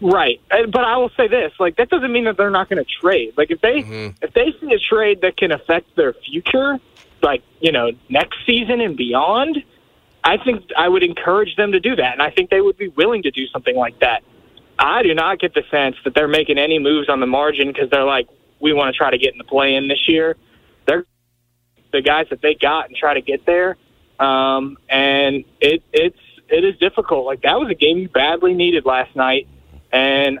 Right, 0.00 0.40
but 0.48 0.82
I 0.82 0.96
will 0.96 1.10
say 1.16 1.28
this: 1.28 1.52
like 1.58 1.76
that 1.76 1.90
doesn't 1.90 2.10
mean 2.10 2.24
that 2.24 2.36
they're 2.38 2.50
not 2.50 2.70
going 2.70 2.82
to 2.82 2.90
trade. 3.00 3.34
Like 3.36 3.50
if 3.50 3.60
they 3.60 3.82
Mm-hmm. 3.82 4.24
if 4.24 4.32
they 4.32 4.54
see 4.60 4.72
a 4.72 4.78
trade 4.78 5.20
that 5.22 5.36
can 5.36 5.52
affect 5.52 5.94
their 5.96 6.14
future, 6.14 6.78
like 7.22 7.42
you 7.60 7.70
know 7.72 7.90
next 8.08 8.38
season 8.46 8.80
and 8.80 8.96
beyond, 8.96 9.62
I 10.24 10.38
think 10.38 10.64
I 10.76 10.88
would 10.88 11.02
encourage 11.02 11.54
them 11.56 11.72
to 11.72 11.80
do 11.80 11.96
that, 11.96 12.12
and 12.14 12.22
I 12.22 12.30
think 12.30 12.48
they 12.50 12.62
would 12.62 12.78
be 12.78 12.88
willing 12.88 13.22
to 13.24 13.30
do 13.30 13.46
something 13.48 13.76
like 13.76 13.98
that. 14.00 14.22
I 14.78 15.02
do 15.02 15.12
not 15.12 15.38
get 15.38 15.52
the 15.52 15.64
sense 15.70 15.96
that 16.04 16.14
they're 16.14 16.28
making 16.28 16.56
any 16.56 16.78
moves 16.78 17.10
on 17.10 17.20
the 17.20 17.26
margin 17.26 17.68
because 17.68 17.90
they're 17.90 18.04
like, 18.04 18.26
we 18.60 18.72
want 18.72 18.94
to 18.94 18.96
try 18.96 19.10
to 19.10 19.18
get 19.18 19.32
in 19.32 19.38
the 19.38 19.44
play 19.44 19.74
in 19.74 19.88
this 19.88 20.08
year. 20.08 20.36
The 21.92 22.02
guys 22.02 22.26
that 22.30 22.40
they 22.40 22.54
got 22.54 22.86
and 22.86 22.96
try 22.96 23.14
to 23.14 23.20
get 23.20 23.44
there, 23.46 23.76
um, 24.18 24.76
and 24.88 25.44
it 25.60 25.82
it's 25.92 26.18
it 26.48 26.64
is 26.64 26.76
difficult. 26.78 27.26
Like 27.26 27.42
that 27.42 27.58
was 27.58 27.68
a 27.70 27.74
game 27.74 27.98
you 27.98 28.08
badly 28.08 28.54
needed 28.54 28.84
last 28.84 29.14
night, 29.16 29.48
and 29.92 30.40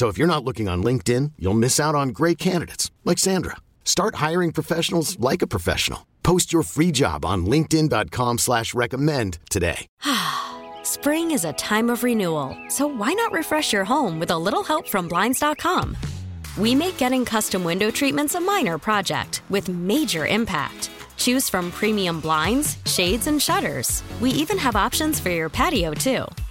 So 0.00 0.08
if 0.08 0.16
you're 0.16 0.34
not 0.34 0.44
looking 0.44 0.66
on 0.66 0.82
LinkedIn, 0.82 1.32
you'll 1.38 1.62
miss 1.66 1.78
out 1.78 1.94
on 1.94 2.08
great 2.08 2.38
candidates 2.38 2.90
like 3.04 3.18
Sandra. 3.18 3.56
Start 3.84 4.14
hiring 4.14 4.50
professionals 4.50 5.20
like 5.20 5.42
a 5.42 5.46
professional. 5.46 6.06
Post 6.22 6.54
your 6.54 6.62
free 6.62 6.90
job 6.90 7.22
on 7.22 7.44
linkedin.com 7.44 8.38
slash 8.38 8.72
recommend 8.72 9.40
today. 9.50 9.86
Spring 10.84 11.32
is 11.32 11.44
a 11.44 11.52
time 11.52 11.90
of 11.90 12.02
renewal, 12.02 12.56
so 12.68 12.86
why 12.86 13.12
not 13.12 13.30
refresh 13.30 13.74
your 13.74 13.84
home 13.84 14.18
with 14.18 14.30
a 14.30 14.38
little 14.38 14.62
help 14.62 14.88
from 14.88 15.06
Blinds.com? 15.06 15.94
We 16.56 16.74
make 16.74 16.96
getting 16.96 17.26
custom 17.26 17.62
window 17.62 17.90
treatments 17.90 18.34
a 18.34 18.40
minor 18.40 18.78
project 18.78 19.42
with 19.50 19.68
major 19.68 20.26
impact. 20.26 20.88
Choose 21.18 21.50
from 21.50 21.70
premium 21.72 22.20
blinds, 22.20 22.78
shades, 22.86 23.26
and 23.26 23.42
shutters. 23.42 24.02
We 24.18 24.30
even 24.30 24.56
have 24.56 24.76
options 24.76 25.20
for 25.20 25.28
your 25.28 25.50
patio, 25.50 25.92
too. 25.92 26.24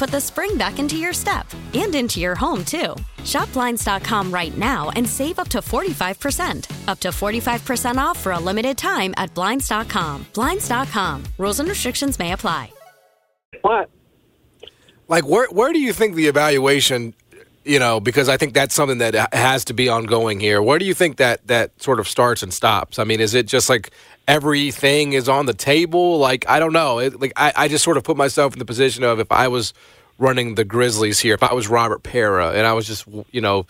put 0.00 0.10
the 0.10 0.20
spring 0.20 0.56
back 0.56 0.78
into 0.78 0.96
your 0.96 1.12
step 1.12 1.46
and 1.74 1.94
into 1.94 2.20
your 2.20 2.34
home, 2.34 2.64
too. 2.64 2.96
Shop 3.22 3.52
Blinds.com 3.52 4.32
right 4.32 4.56
now 4.56 4.88
and 4.96 5.06
save 5.06 5.38
up 5.38 5.48
to 5.48 5.58
45%. 5.58 6.88
Up 6.88 6.98
to 7.00 7.08
45% 7.08 7.96
off 7.98 8.18
for 8.18 8.32
a 8.32 8.38
limited 8.38 8.78
time 8.78 9.12
at 9.18 9.32
Blinds.com. 9.34 10.26
Blinds.com. 10.32 11.24
Rules 11.36 11.60
and 11.60 11.68
restrictions 11.68 12.18
may 12.18 12.32
apply. 12.32 12.72
What? 13.60 13.90
Like, 15.06 15.26
where 15.26 15.48
where 15.50 15.72
do 15.72 15.80
you 15.80 15.92
think 15.92 16.14
the 16.14 16.28
evaluation, 16.28 17.14
you 17.64 17.78
know, 17.78 18.00
because 18.00 18.28
I 18.28 18.36
think 18.38 18.54
that's 18.54 18.74
something 18.74 18.98
that 18.98 19.34
has 19.34 19.64
to 19.66 19.74
be 19.74 19.88
ongoing 19.88 20.40
here. 20.40 20.62
Where 20.62 20.78
do 20.78 20.86
you 20.86 20.94
think 20.94 21.18
that 21.18 21.46
that 21.48 21.82
sort 21.82 22.00
of 22.00 22.08
starts 22.08 22.42
and 22.42 22.54
stops? 22.54 22.98
I 22.98 23.04
mean, 23.04 23.20
is 23.20 23.34
it 23.34 23.46
just 23.46 23.68
like 23.68 23.90
everything 24.30 25.12
is 25.12 25.28
on 25.28 25.46
the 25.46 25.54
table? 25.54 26.18
Like, 26.18 26.48
I 26.48 26.60
don't 26.60 26.72
know. 26.72 27.00
It, 27.00 27.20
like, 27.20 27.32
I, 27.36 27.52
I 27.56 27.68
just 27.68 27.82
sort 27.82 27.96
of 27.96 28.04
put 28.04 28.16
myself 28.16 28.52
in 28.52 28.60
the 28.60 28.64
position 28.64 29.02
of 29.02 29.18
if 29.18 29.32
I 29.32 29.48
was 29.48 29.74
running 30.18 30.54
the 30.54 30.64
Grizzlies 30.64 31.18
here, 31.18 31.34
if 31.34 31.42
I 31.42 31.52
was 31.52 31.66
Robert 31.66 32.04
Pera, 32.04 32.52
and 32.52 32.64
I 32.64 32.72
was 32.74 32.86
just, 32.86 33.08
you 33.32 33.40
know, 33.40 33.66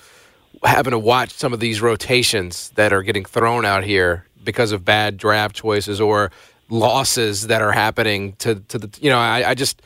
having 0.62 0.90
to 0.90 0.98
watch 0.98 1.30
some 1.30 1.54
of 1.54 1.60
these 1.60 1.80
rotations 1.80 2.70
that 2.74 2.92
are 2.92 3.02
getting 3.02 3.24
thrown 3.24 3.64
out 3.64 3.84
here 3.84 4.26
because 4.44 4.72
of 4.72 4.84
bad 4.84 5.16
draft 5.16 5.56
choices 5.56 5.98
or 6.00 6.30
losses 6.68 7.46
that 7.46 7.62
are 7.62 7.72
happening 7.72 8.34
to 8.34 8.56
to 8.68 8.78
the, 8.78 8.98
you 9.00 9.10
know, 9.10 9.18
I, 9.18 9.50
I 9.50 9.54
just 9.54 9.80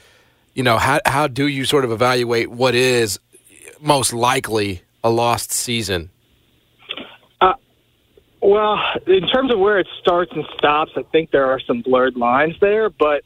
you 0.54 0.62
know, 0.62 0.78
how 0.78 1.00
how 1.06 1.28
do 1.28 1.46
you 1.46 1.64
sort 1.64 1.84
of 1.84 1.92
evaluate 1.92 2.50
what 2.50 2.74
is 2.74 3.20
most 3.80 4.12
likely 4.12 4.82
a 5.04 5.10
lost 5.10 5.52
season? 5.52 6.10
Well, 8.44 8.78
in 9.06 9.26
terms 9.26 9.50
of 9.50 9.58
where 9.58 9.78
it 9.78 9.88
starts 10.02 10.30
and 10.32 10.44
stops, 10.58 10.92
I 10.96 11.02
think 11.02 11.30
there 11.30 11.46
are 11.46 11.58
some 11.60 11.80
blurred 11.80 12.14
lines 12.14 12.54
there, 12.60 12.90
but 12.90 13.22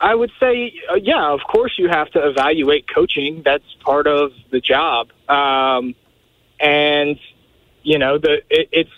I 0.00 0.12
would 0.12 0.32
say, 0.40 0.74
uh, 0.90 0.96
yeah, 0.96 1.30
of 1.30 1.38
course 1.48 1.74
you 1.78 1.88
have 1.88 2.10
to 2.10 2.28
evaluate 2.28 2.92
coaching. 2.92 3.42
That's 3.44 3.62
part 3.84 4.08
of 4.08 4.32
the 4.50 4.60
job, 4.60 5.10
um, 5.28 5.94
and 6.58 7.16
you 7.84 8.00
know, 8.00 8.18
the 8.18 8.42
it, 8.50 8.68
it's 8.72 8.90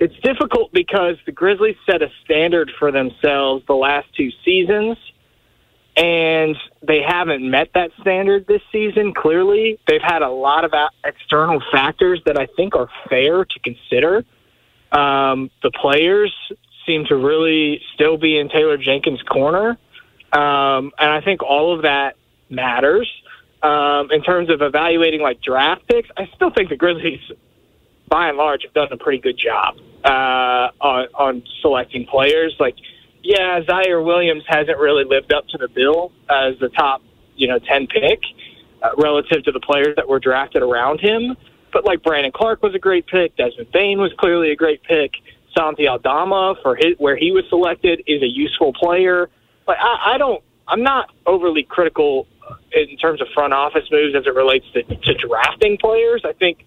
it's 0.00 0.16
difficult 0.24 0.72
because 0.72 1.18
the 1.24 1.30
Grizzlies 1.30 1.76
set 1.88 2.02
a 2.02 2.10
standard 2.24 2.72
for 2.76 2.90
themselves 2.90 3.64
the 3.68 3.74
last 3.74 4.08
two 4.16 4.30
seasons 4.44 4.98
and 5.96 6.56
they 6.82 7.02
haven't 7.06 7.48
met 7.48 7.68
that 7.74 7.90
standard 8.00 8.46
this 8.46 8.62
season. 8.72 9.12
Clearly, 9.12 9.78
they've 9.86 10.02
had 10.02 10.22
a 10.22 10.30
lot 10.30 10.64
of 10.64 10.72
external 11.04 11.60
factors 11.70 12.20
that 12.26 12.38
I 12.38 12.46
think 12.56 12.74
are 12.74 12.88
fair 13.08 13.44
to 13.44 13.58
consider. 13.60 14.24
Um, 14.92 15.50
the 15.62 15.70
players 15.70 16.34
seem 16.86 17.04
to 17.06 17.16
really 17.16 17.80
still 17.94 18.16
be 18.16 18.38
in 18.38 18.48
Taylor 18.48 18.76
Jenkins' 18.76 19.22
corner, 19.22 19.78
um, 20.32 20.92
and 20.98 21.10
I 21.10 21.20
think 21.24 21.42
all 21.42 21.74
of 21.74 21.82
that 21.82 22.16
matters. 22.48 23.10
Um, 23.62 24.10
in 24.10 24.22
terms 24.22 24.48
of 24.48 24.62
evaluating 24.62 25.20
like 25.20 25.42
draft 25.42 25.86
picks, 25.86 26.08
I 26.16 26.28
still 26.34 26.50
think 26.50 26.70
the 26.70 26.76
Grizzlies, 26.76 27.20
by 28.08 28.28
and 28.28 28.38
large, 28.38 28.62
have 28.62 28.72
done 28.72 28.88
a 28.90 28.96
pretty 28.96 29.18
good 29.18 29.36
job 29.36 29.76
uh, 30.02 30.70
on, 30.80 31.06
on 31.14 31.42
selecting 31.60 32.06
players. 32.06 32.56
Like 32.58 32.76
yeah, 33.22 33.60
Ziaire 33.60 34.04
Williams 34.04 34.44
hasn't 34.46 34.78
really 34.78 35.04
lived 35.04 35.32
up 35.32 35.46
to 35.48 35.58
the 35.58 35.68
bill 35.68 36.12
as 36.28 36.58
the 36.58 36.68
top, 36.70 37.02
you 37.36 37.48
know, 37.48 37.58
10 37.58 37.86
pick 37.86 38.20
uh, 38.82 38.90
relative 38.96 39.44
to 39.44 39.52
the 39.52 39.60
players 39.60 39.94
that 39.96 40.08
were 40.08 40.18
drafted 40.18 40.62
around 40.62 41.00
him. 41.00 41.36
But 41.72 41.84
like 41.84 42.02
Brandon 42.02 42.32
Clarke 42.32 42.62
was 42.62 42.74
a 42.74 42.78
great 42.78 43.06
pick. 43.06 43.36
Desmond 43.36 43.70
Bane 43.72 43.98
was 43.98 44.12
clearly 44.18 44.50
a 44.50 44.56
great 44.56 44.82
pick. 44.82 45.12
Santi 45.56 45.88
Aldama 45.88 46.54
for 46.62 46.76
his, 46.76 46.94
where 46.98 47.16
he 47.16 47.32
was 47.32 47.44
selected 47.48 48.02
is 48.06 48.22
a 48.22 48.26
useful 48.26 48.72
player. 48.72 49.28
But 49.66 49.76
I, 49.80 50.14
I 50.14 50.18
don't, 50.18 50.42
I'm 50.68 50.82
not 50.82 51.10
overly 51.26 51.64
critical 51.64 52.26
in 52.72 52.96
terms 52.96 53.20
of 53.20 53.28
front 53.34 53.52
office 53.52 53.84
moves 53.90 54.14
as 54.14 54.26
it 54.26 54.34
relates 54.34 54.66
to, 54.72 54.82
to 54.82 55.14
drafting 55.14 55.76
players. 55.78 56.22
I 56.24 56.32
think 56.32 56.64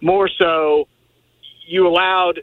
more 0.00 0.28
so 0.28 0.88
you 1.66 1.86
allowed 1.86 2.40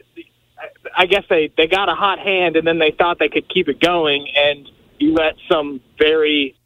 I 0.96 1.06
guess 1.06 1.24
they 1.28 1.52
they 1.56 1.66
got 1.66 1.88
a 1.88 1.94
hot 1.94 2.18
hand 2.18 2.56
and 2.56 2.66
then 2.66 2.78
they 2.78 2.90
thought 2.90 3.18
they 3.18 3.28
could 3.28 3.48
keep 3.48 3.68
it 3.68 3.80
going, 3.80 4.28
and 4.36 4.68
you 4.98 5.14
let 5.14 5.34
some 5.50 5.80
very 5.98 6.56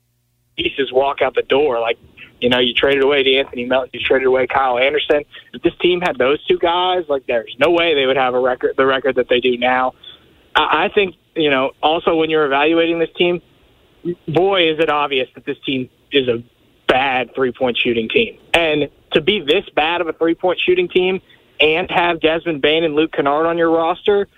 pieces 0.57 0.93
walk 0.93 1.23
out 1.23 1.35
the 1.35 1.43
door. 1.43 1.81
Like 1.81 1.99
you 2.41 2.49
know, 2.49 2.59
you 2.59 2.75
traded 2.75 3.03
away 3.03 3.23
the 3.23 3.39
Anthony 3.39 3.65
Melton, 3.65 3.91
you 3.93 4.01
traded 4.01 4.27
away 4.27 4.47
Kyle 4.47 4.79
Anderson. 4.79 5.25
If 5.53 5.63
this 5.63 5.75
team 5.81 6.01
had 6.01 6.19
those 6.19 6.45
two 6.47 6.59
guys, 6.59 7.05
like 7.09 7.27
there's 7.27 7.55
no 7.59 7.71
way 7.71 7.95
they 7.95 8.07
would 8.07 8.17
have 8.17 8.35
a 8.35 8.41
record 8.41 8.75
the 8.77 8.87
record 8.87 9.17
that 9.17 9.29
they 9.29 9.41
do 9.41 9.57
now. 9.57 9.95
I, 10.55 10.85
I 10.85 10.89
think 10.89 11.17
you 11.35 11.51
know. 11.51 11.73
Also, 11.83 12.17
when 12.17 12.31
you're 12.31 12.47
evaluating 12.47 12.99
this 12.99 13.13
team, 13.17 13.41
boy, 14.29 14.71
is 14.71 14.79
it 14.79 14.91
obvious 14.91 15.29
that 15.35 15.45
this 15.45 15.59
team 15.65 15.89
is 16.13 16.29
a 16.29 16.43
bad 16.87 17.35
three 17.35 17.53
point 17.53 17.79
shooting 17.79 18.09
team, 18.09 18.39
and 18.53 18.89
to 19.13 19.21
be 19.21 19.41
this 19.41 19.69
bad 19.75 20.01
of 20.01 20.09
a 20.09 20.13
three 20.13 20.35
point 20.35 20.61
shooting 20.61 20.89
team 20.89 21.21
and 21.61 21.91
have 21.91 22.21
Desmond 22.21 22.61
Bane 22.61 22.85
and 22.85 22.95
Luke 22.95 23.13
Kennard 23.13 23.47
on 23.47 23.57
your 23.57 23.71
roster 23.71 24.29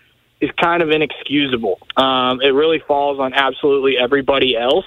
is 0.40 0.50
kind 0.52 0.83
of 0.83 0.90
inexcusable. 0.90 1.81
Um, 1.97 2.40
it 2.40 2.50
really 2.50 2.78
falls 2.78 3.19
on 3.19 3.35
absolutely 3.35 3.99
everybody 3.99 4.57
else. 4.57 4.85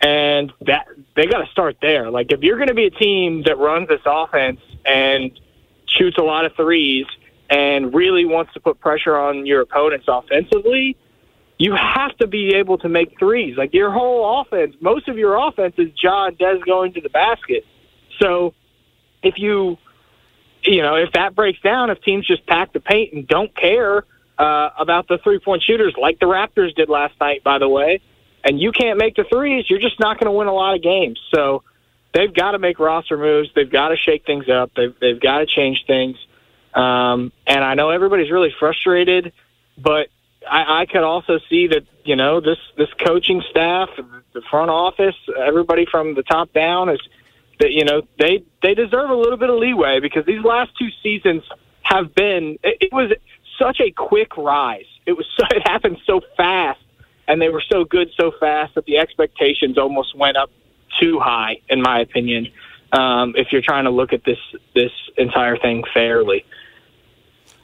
And 0.00 0.52
that 0.62 0.86
they 1.14 1.26
got 1.26 1.44
to 1.44 1.50
start 1.50 1.76
there. 1.82 2.10
Like 2.10 2.32
if 2.32 2.40
you're 2.40 2.56
going 2.56 2.68
to 2.68 2.74
be 2.74 2.86
a 2.86 2.90
team 2.90 3.42
that 3.44 3.58
runs 3.58 3.88
this 3.88 4.00
offense 4.06 4.60
and 4.86 5.30
shoots 5.86 6.16
a 6.16 6.22
lot 6.22 6.46
of 6.46 6.54
threes 6.56 7.06
and 7.50 7.92
really 7.92 8.24
wants 8.24 8.52
to 8.54 8.60
put 8.60 8.80
pressure 8.80 9.16
on 9.16 9.44
your 9.44 9.60
opponents 9.60 10.06
offensively, 10.08 10.96
you 11.58 11.74
have 11.74 12.16
to 12.16 12.26
be 12.26 12.54
able 12.54 12.78
to 12.78 12.88
make 12.88 13.18
threes. 13.18 13.58
Like 13.58 13.74
your 13.74 13.90
whole 13.90 14.40
offense, 14.40 14.74
most 14.80 15.08
of 15.08 15.18
your 15.18 15.36
offense 15.36 15.74
is 15.76 15.90
John 15.92 16.34
Des 16.36 16.60
going 16.64 16.94
to 16.94 17.02
the 17.02 17.10
basket. 17.10 17.66
So 18.18 18.54
if 19.22 19.38
you 19.38 19.76
you 20.62 20.82
know, 20.82 20.96
if 20.96 21.12
that 21.12 21.34
breaks 21.34 21.60
down, 21.60 21.90
if 21.90 22.00
teams 22.02 22.26
just 22.26 22.46
pack 22.46 22.72
the 22.72 22.80
paint 22.80 23.12
and 23.12 23.26
don't 23.26 23.54
care 23.56 24.04
uh, 24.38 24.70
about 24.78 25.08
the 25.08 25.18
three 25.18 25.38
point 25.38 25.62
shooters, 25.62 25.94
like 26.00 26.18
the 26.18 26.26
Raptors 26.26 26.74
did 26.74 26.88
last 26.88 27.14
night, 27.20 27.42
by 27.44 27.58
the 27.58 27.68
way, 27.68 28.00
and 28.44 28.60
you 28.60 28.72
can't 28.72 28.98
make 28.98 29.16
the 29.16 29.24
threes, 29.24 29.68
you're 29.68 29.80
just 29.80 30.00
not 30.00 30.18
going 30.18 30.26
to 30.26 30.36
win 30.36 30.48
a 30.48 30.52
lot 30.52 30.74
of 30.74 30.82
games. 30.82 31.20
So 31.34 31.62
they've 32.14 32.32
got 32.32 32.52
to 32.52 32.58
make 32.58 32.78
roster 32.78 33.16
moves. 33.16 33.50
They've 33.54 33.70
got 33.70 33.88
to 33.88 33.96
shake 33.96 34.24
things 34.24 34.48
up. 34.48 34.72
They've 34.74 34.94
they've 35.00 35.20
got 35.20 35.38
to 35.38 35.46
change 35.46 35.84
things. 35.86 36.16
Um, 36.74 37.32
and 37.46 37.64
I 37.64 37.74
know 37.74 37.90
everybody's 37.90 38.30
really 38.30 38.54
frustrated, 38.58 39.32
but 39.76 40.08
I, 40.48 40.82
I 40.82 40.86
could 40.86 41.02
also 41.02 41.38
see 41.48 41.68
that 41.68 41.84
you 42.04 42.16
know 42.16 42.40
this 42.40 42.58
this 42.76 42.92
coaching 43.04 43.42
staff, 43.50 43.88
the 44.32 44.42
front 44.50 44.70
office, 44.70 45.16
everybody 45.36 45.86
from 45.90 46.14
the 46.14 46.22
top 46.22 46.52
down 46.52 46.88
is 46.88 47.00
that 47.58 47.72
you 47.72 47.84
know 47.84 48.02
they 48.18 48.44
they 48.62 48.74
deserve 48.74 49.10
a 49.10 49.14
little 49.14 49.36
bit 49.36 49.50
of 49.50 49.56
leeway 49.56 50.00
because 50.00 50.24
these 50.26 50.42
last 50.44 50.70
two 50.78 50.88
seasons 51.02 51.42
have 51.82 52.14
been 52.14 52.58
it, 52.62 52.78
it 52.80 52.92
was 52.92 53.12
such 53.58 53.80
a 53.80 53.90
quick 53.90 54.36
rise. 54.36 54.86
It 55.06 55.12
was 55.12 55.26
so, 55.38 55.44
it 55.50 55.66
happened 55.66 55.98
so 56.06 56.20
fast, 56.36 56.80
and 57.28 57.40
they 57.40 57.48
were 57.48 57.62
so 57.70 57.84
good 57.84 58.10
so 58.18 58.32
fast 58.38 58.74
that 58.74 58.84
the 58.86 58.98
expectations 58.98 59.78
almost 59.78 60.16
went 60.16 60.36
up 60.36 60.50
too 61.00 61.20
high, 61.20 61.60
in 61.68 61.80
my 61.82 62.00
opinion. 62.00 62.48
Um, 62.92 63.34
if 63.36 63.48
you're 63.52 63.62
trying 63.62 63.84
to 63.84 63.90
look 63.90 64.12
at 64.12 64.24
this 64.24 64.38
this 64.74 64.90
entire 65.16 65.56
thing 65.56 65.84
fairly. 65.94 66.44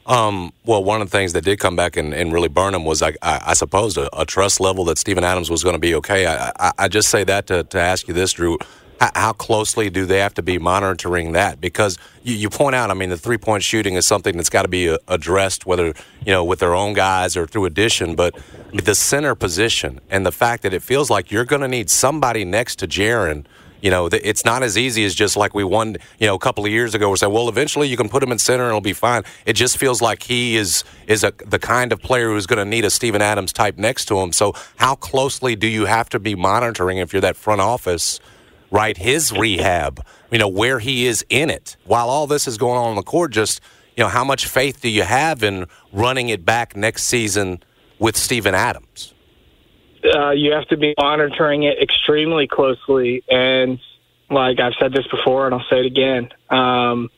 Um, 0.07 0.53
well, 0.65 0.85
one 0.85 1.03
of 1.03 1.11
the 1.11 1.17
things 1.19 1.33
that 1.33 1.43
did 1.43 1.59
come 1.59 1.75
back 1.75 1.97
and, 1.97 2.15
and 2.15 2.33
really 2.33 2.49
burn 2.49 2.75
him 2.75 2.85
was, 2.85 3.03
I, 3.03 3.09
I, 3.23 3.41
I 3.47 3.55
suppose, 3.55 3.97
a, 3.97 4.09
a, 4.13 4.25
trust 4.25 4.61
level 4.61 4.85
that 4.85 4.99
Steven 4.99 5.25
Adams 5.25 5.51
was 5.51 5.65
going 5.65 5.75
to 5.75 5.81
be 5.81 5.97
okay. 5.97 6.27
I, 6.27 6.53
I, 6.61 6.73
I, 6.79 6.89
just 6.89 7.09
say 7.09 7.25
that 7.25 7.49
to, 7.49 7.65
to 7.65 7.81
ask 7.81 8.07
you 8.07 8.15
this, 8.15 8.35
Drew 8.35 8.57
how 9.01 9.33
closely 9.33 9.91
do 9.91 10.07
they 10.07 10.19
have 10.19 10.35
to 10.35 10.43
be 10.43 10.59
monitoring 10.59 11.33
that? 11.33 11.61
Because 11.61 11.99
you, 12.23 12.35
you 12.35 12.51
point 12.51 12.75
out, 12.75 12.91
I 12.91 12.95
mean, 12.95 13.11
the 13.11 13.19
three 13.19 13.39
point 13.39 13.63
shooting 13.63 13.95
is 13.95 14.07
something 14.07 14.37
that's 14.37 14.49
got 14.49 14.63
to 14.63 14.69
be 14.69 14.89
uh, 14.89 14.99
addressed, 15.09 15.67
whether 15.67 15.87
you 15.87 16.33
know 16.33 16.45
with 16.45 16.61
their 16.61 16.75
own 16.75 16.95
guys 16.95 17.37
or 17.37 17.47
through 17.47 17.67
addition. 17.67 18.15
But 18.15 18.35
the 18.73 18.95
center 18.95 19.35
position 19.35 20.01
and 20.11 20.25
the 20.25 20.33
fact 20.33 20.63
that 20.63 20.73
it 20.73 20.83
feels 20.83 21.11
like 21.11 21.31
you're 21.31 21.45
going 21.45 21.63
to 21.63 21.69
need 21.69 21.91
somebody 21.91 22.45
next 22.45 22.77
to 22.77 22.89
Jaren. 22.89 23.45
You 23.83 23.91
know, 23.91 24.07
it's 24.07 24.45
not 24.45 24.63
as 24.63 24.79
easy 24.79 25.05
as 25.05 25.15
just 25.15 25.37
like 25.37 25.55
we 25.55 25.63
won, 25.63 25.99
you 26.19 26.27
know, 26.27 26.35
a 26.35 26.39
couple 26.39 26.65
of 26.65 26.71
years 26.73 26.95
ago. 26.95 27.11
We 27.11 27.19
said, 27.19 27.27
well, 27.27 27.49
eventually 27.49 27.87
you 27.87 27.97
can 27.97 28.09
put 28.09 28.23
him 28.23 28.33
in 28.33 28.39
center 28.39 28.65
and 28.65 28.71
it'll 28.71 28.81
be 28.81 28.95
fine. 28.95 29.23
It 29.45 29.53
just 29.53 29.77
feels 29.77 30.01
like 30.01 30.23
he 30.23 30.57
is 30.57 30.83
is 31.07 31.23
a, 31.23 31.33
the 31.47 31.59
kind 31.59 31.93
of 31.93 32.01
player 32.01 32.31
who's 32.31 32.47
going 32.47 32.59
to 32.59 32.65
need 32.65 32.87
a 32.87 32.91
Steven 32.91 33.21
Adams 33.21 33.53
type 33.53 33.77
next 33.77 34.07
to 34.07 34.19
him. 34.19 34.33
So, 34.33 34.55
how 34.77 34.95
closely 34.95 35.57
do 35.57 35.69
you 35.69 35.85
have 35.85 36.09
to 36.09 36.19
be 36.19 36.35
monitoring 36.35 36.99
if 36.99 37.13
you're 37.13 37.21
that 37.21 37.37
front 37.37 37.61
office? 37.61 38.19
Right? 38.71 38.97
His 38.97 39.33
rehab, 39.33 40.05
you 40.31 40.39
know, 40.39 40.49
where 40.49 40.79
he 40.79 41.07
is 41.07 41.25
in 41.29 41.51
it. 41.51 41.77
While 41.85 42.09
all 42.09 42.27
this 42.27 42.47
is 42.47 42.59
going 42.59 42.79
on 42.79 42.91
on 42.91 42.97
the 42.97 43.03
court, 43.03 43.33
just, 43.33 43.61
you 43.97 44.05
know, 44.05 44.09
how 44.09 44.25
much 44.25 44.47
faith 44.47 44.81
do 44.81 44.89
you 44.89 45.03
have 45.03 45.43
in 45.43 45.67
running 45.93 46.29
it 46.29 46.45
back 46.45 46.77
next 46.77 47.05
season 47.05 47.63
with 47.99 48.17
Steven 48.17 48.55
Adams? 48.55 49.15
uh, 50.15 50.31
you 50.31 50.53
have 50.53 50.67
to 50.69 50.77
be 50.77 50.95
monitoring 50.99 51.65
it 51.65 51.83
extremely 51.83 52.47
closely. 52.47 53.25
And 53.29 53.79
like 54.31 54.61
I've 54.61 54.75
said 54.79 54.93
this 54.93 55.07
before, 55.07 55.47
and 55.47 55.55
I'll 55.55 55.67
say 55.71 55.81
it 55.81 55.87
again. 55.87 56.31
Um, 56.51 57.11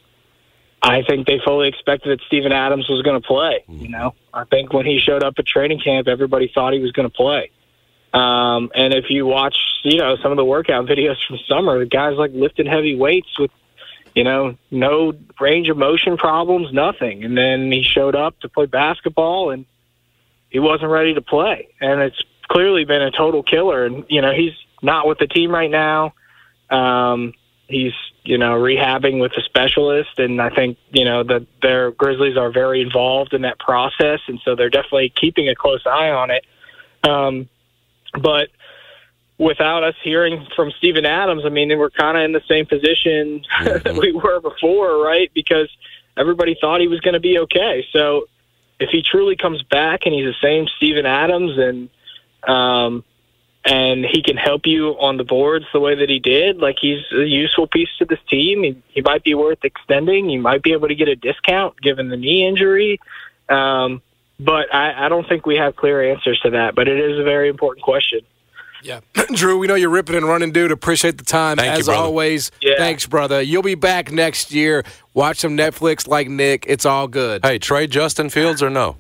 I 0.81 1.03
think 1.03 1.27
they 1.27 1.41
fully 1.45 1.69
expected 1.69 2.19
that 2.19 2.25
Steven 2.27 2.53
Adams 2.53 2.89
was 2.89 3.03
going 3.03 3.21
to 3.21 3.27
play. 3.27 3.65
You 3.69 3.89
know, 3.89 4.15
I 4.33 4.45
think 4.45 4.73
when 4.73 4.87
he 4.87 4.99
showed 4.99 5.23
up 5.25 5.35
at 5.39 5.47
training 5.47 5.81
camp, 5.81 6.07
everybody 6.07 6.51
thought 6.55 6.73
he 6.73 6.79
was 6.79 6.93
going 6.93 7.09
to 7.09 7.15
play. 7.15 7.51
Um, 8.13 8.71
and 8.75 8.95
if 8.95 9.07
you 9.11 9.27
watch, 9.27 9.57
you 9.85 9.99
know, 9.99 10.17
some 10.23 10.31
of 10.31 10.37
the 10.37 10.45
workout 10.45 10.87
videos 10.87 11.17
from 11.27 11.39
summer, 11.49 11.79
the 11.79 11.87
guy's 11.87 12.17
like 12.17 12.33
lifting 12.33 12.67
heavy 12.67 12.97
weights 12.97 13.39
with, 13.39 13.51
you 14.15 14.25
know, 14.25 14.57
no 14.71 15.13
range 15.41 15.69
of 15.69 15.77
motion 15.77 16.17
problems, 16.17 16.73
nothing. 16.73 17.25
And 17.25 17.37
then 17.37 17.71
he 17.71 17.83
showed 17.83 18.17
up 18.17 18.39
to 18.41 18.49
play 18.49 18.67
basketball 18.67 19.51
and 19.51 19.67
he 20.51 20.59
wasn't 20.59 20.91
ready 20.91 21.15
to 21.15 21.21
play. 21.21 21.69
And 21.81 22.01
it's 22.01 22.21
clearly 22.49 22.85
been 22.85 23.03
a 23.03 23.11
total 23.11 23.43
killer. 23.43 23.85
And, 23.85 24.05
you 24.09 24.23
know, 24.23 24.33
he's 24.33 24.55
not 24.83 25.07
with 25.07 25.19
the 25.19 25.27
team 25.27 25.51
right 25.51 25.71
now. 25.71 26.15
Um, 26.71 27.35
he's, 27.69 27.93
you 28.25 28.39
know, 28.39 28.55
rehabbing 28.55 29.21
with 29.21 29.33
a 29.37 29.43
specialist. 29.43 30.19
And 30.19 30.41
I 30.41 30.49
think, 30.49 30.79
you 30.91 31.05
know, 31.05 31.23
that 31.25 31.47
their 31.61 31.91
Grizzlies 31.91 32.39
are 32.39 32.51
very 32.51 32.81
involved 32.81 33.35
in 33.35 33.43
that 33.43 33.59
process. 33.59 34.21
And 34.27 34.41
so 34.45 34.55
they're 34.57 34.71
definitely 34.71 35.13
keeping 35.15 35.49
a 35.49 35.55
close 35.55 35.83
eye 35.87 36.11
on 36.11 36.31
it. 36.31 36.47
Um, 37.05 37.49
but 38.21 38.49
without 39.39 39.85
us 39.85 39.95
hearing 40.03 40.47
from 40.57 40.73
Steven 40.79 41.07
Adams, 41.07 41.45
I 41.45 41.49
mean, 41.49 41.77
we're 41.79 41.91
kind 41.91 42.17
of 42.17 42.25
in 42.25 42.33
the 42.33 42.43
same 42.49 42.67
position 42.67 43.45
that 43.65 43.97
we 43.97 44.13
were 44.13 44.41
before, 44.41 45.03
right? 45.03 45.31
Because 45.35 45.69
everybody 46.17 46.57
thought 46.61 46.81
he 46.81 46.89
was 46.89 47.01
going 47.01 47.15
to 47.15 47.21
be 47.21 47.39
okay. 47.39 47.87
So 47.93 48.29
if 48.81 48.91
he 48.91 49.03
truly 49.03 49.37
comes 49.37 49.63
back 49.63 50.07
and 50.07 50.15
he's 50.15 50.25
the 50.25 50.35
same 50.43 50.67
Steven 50.77 51.07
Adams 51.07 51.59
and 51.59 51.89
um, 52.49 53.05
and 53.65 54.05
he 54.05 54.23
can 54.23 54.37
help 54.37 54.63
you 54.67 54.91
on 55.01 55.17
the 55.17 55.25
boards 55.25 55.67
the 55.73 55.81
way 55.81 55.95
that 55.95 56.09
he 56.09 56.21
did, 56.21 56.59
like 56.59 56.77
he's 56.81 57.03
a 57.13 57.25
useful 57.25 57.67
piece 57.67 57.89
to 57.99 58.05
this 58.05 58.21
team. 58.29 58.63
He, 58.63 58.81
he 58.89 59.03
might 59.03 59.25
be 59.25 59.35
worth 59.35 59.59
extending. 59.65 60.31
You 60.31 60.41
might 60.41 60.63
be 60.63 60.73
able 60.73 60.89
to 60.89 60.95
get 60.95 61.09
a 61.09 61.17
discount 61.17 61.81
given 61.81 62.09
the 62.09 62.17
knee 62.17 62.47
injury. 62.47 63.01
Um, 63.49 64.01
but 64.41 64.73
I, 64.75 65.07
I 65.07 65.09
don't 65.09 65.29
think 65.29 65.47
we 65.47 65.57
have 65.57 65.77
clear 65.77 66.13
answers 66.13 66.39
to 66.41 66.51
that. 66.51 66.75
But 66.75 66.89
it 66.89 66.99
is 66.99 67.19
a 67.19 67.25
very 67.25 67.49
important 67.49 67.85
question. 67.85 68.21
Yeah. 68.83 69.01
Drew, 69.35 69.59
we 69.59 69.67
know 69.67 69.75
you're 69.75 69.91
ripping 69.91 70.15
and 70.17 70.27
running, 70.27 70.53
dude. 70.53 70.71
Appreciate 70.71 71.19
the 71.19 71.25
time. 71.25 71.57
Thank 71.57 71.79
As 71.81 71.87
brother. 71.87 72.01
always, 72.01 72.53
Yeah. 72.61 72.75
thanks, 72.79 73.07
brother. 73.07 73.43
You'll 73.43 73.63
be 73.63 73.75
back 73.75 74.13
next 74.13 74.53
year. 74.53 74.85
Watch 75.15 75.39
some 75.39 75.57
Netflix 75.57 76.07
like 76.07 76.29
Nick. 76.29 76.65
It's 76.69 76.87
all 76.87 77.09
good. 77.09 77.45
Hey, 77.45 77.59
trade 77.59 77.91
Justin 77.91 78.31
Fields 78.31 78.63
or 78.63 78.71
no? 78.71 78.97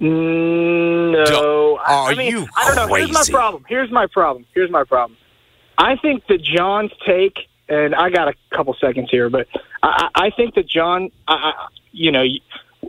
Mm, 0.00 1.12
No, 1.12 1.24
Don't- 1.24 1.80
I, 1.80 1.92
are 1.94 2.08
I 2.10 2.14
mean, 2.16 2.30
you 2.32 2.46
I 2.56 2.74
don't 2.74 2.88
know. 2.88 2.94
Here's 2.94 3.12
my 3.12 3.24
problem. 3.30 3.64
Here's 3.68 3.90
my 3.90 4.06
problem. 4.06 4.44
Here's 4.54 4.70
my 4.70 4.84
problem. 4.84 5.16
I 5.78 5.96
think 5.96 6.26
that 6.26 6.42
John's 6.42 6.90
take, 7.06 7.36
and 7.68 7.94
I 7.94 8.10
got 8.10 8.28
a 8.28 8.34
couple 8.54 8.74
seconds 8.80 9.10
here, 9.10 9.30
but 9.30 9.46
I, 9.82 10.08
I 10.16 10.26
I 10.26 10.30
think 10.30 10.54
that 10.56 10.66
John, 10.68 11.10
I, 11.28 11.34
I, 11.34 11.66
you 11.92 12.10
know, 12.12 12.24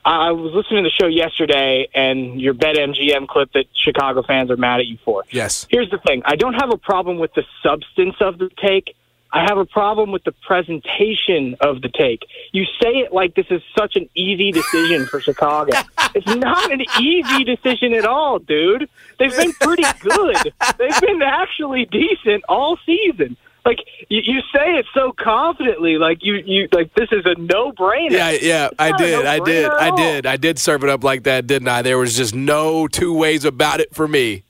I 0.07 0.31
was 0.31 0.53
listening 0.53 0.85
to 0.85 0.89
the 0.89 0.95
show 0.97 1.07
yesterday, 1.07 1.89
and 1.93 2.39
your 2.39 2.53
BetMGM 2.53 3.27
clip 3.27 3.51
that 3.51 3.65
Chicago 3.73 4.23
fans 4.23 4.49
are 4.49 4.55
mad 4.55 4.79
at 4.79 4.87
you 4.87 4.97
for. 5.03 5.25
Yes. 5.31 5.67
Here's 5.69 5.89
the 5.89 5.97
thing: 5.97 6.21
I 6.23 6.37
don't 6.37 6.53
have 6.53 6.71
a 6.71 6.77
problem 6.77 7.17
with 7.17 7.33
the 7.33 7.43
substance 7.61 8.15
of 8.21 8.37
the 8.37 8.49
take. 8.57 8.95
I 9.33 9.41
have 9.41 9.57
a 9.57 9.65
problem 9.65 10.13
with 10.13 10.23
the 10.23 10.31
presentation 10.31 11.57
of 11.59 11.81
the 11.81 11.89
take. 11.89 12.23
You 12.53 12.63
say 12.81 12.99
it 12.99 13.11
like 13.11 13.35
this 13.35 13.47
is 13.49 13.61
such 13.77 13.97
an 13.97 14.07
easy 14.15 14.53
decision 14.53 15.05
for 15.05 15.19
Chicago. 15.19 15.73
It's 16.15 16.25
not 16.25 16.71
an 16.71 16.81
easy 16.99 17.43
decision 17.43 17.93
at 17.93 18.05
all, 18.05 18.39
dude. 18.39 18.89
They've 19.19 19.35
been 19.35 19.51
pretty 19.53 19.83
good. 19.99 20.37
They've 20.77 21.01
been 21.01 21.21
actually 21.21 21.85
decent 21.85 22.43
all 22.47 22.79
season. 22.85 23.35
Like 23.67 23.79
you, 24.07 24.21
you 24.23 24.39
say 24.55 24.77
it 24.79 24.85
so 24.93 25.11
confidently, 25.11 25.97
like 25.97 26.19
you, 26.21 26.35
you 26.35 26.69
like 26.71 26.93
this 26.95 27.09
is 27.11 27.23
a 27.25 27.35
no 27.37 27.71
brainer. 27.73 28.11
Yeah, 28.11 28.31
yeah, 28.31 28.69
I 28.79 28.95
did. 28.97 29.25
I 29.25 29.39
did. 29.39 29.69
I 29.69 29.95
did. 29.95 30.25
I 30.25 30.37
did 30.37 30.57
serve 30.57 30.83
it 30.85 30.89
up 30.89 31.03
like 31.03 31.23
that, 31.23 31.47
didn't 31.47 31.67
I? 31.67 31.81
There 31.81 31.97
was 31.97 32.15
just 32.15 32.33
no 32.33 32.87
two 32.87 33.13
ways 33.13 33.43
about 33.43 33.81
it 33.81 33.93
for 33.93 34.07
me. 34.07 34.43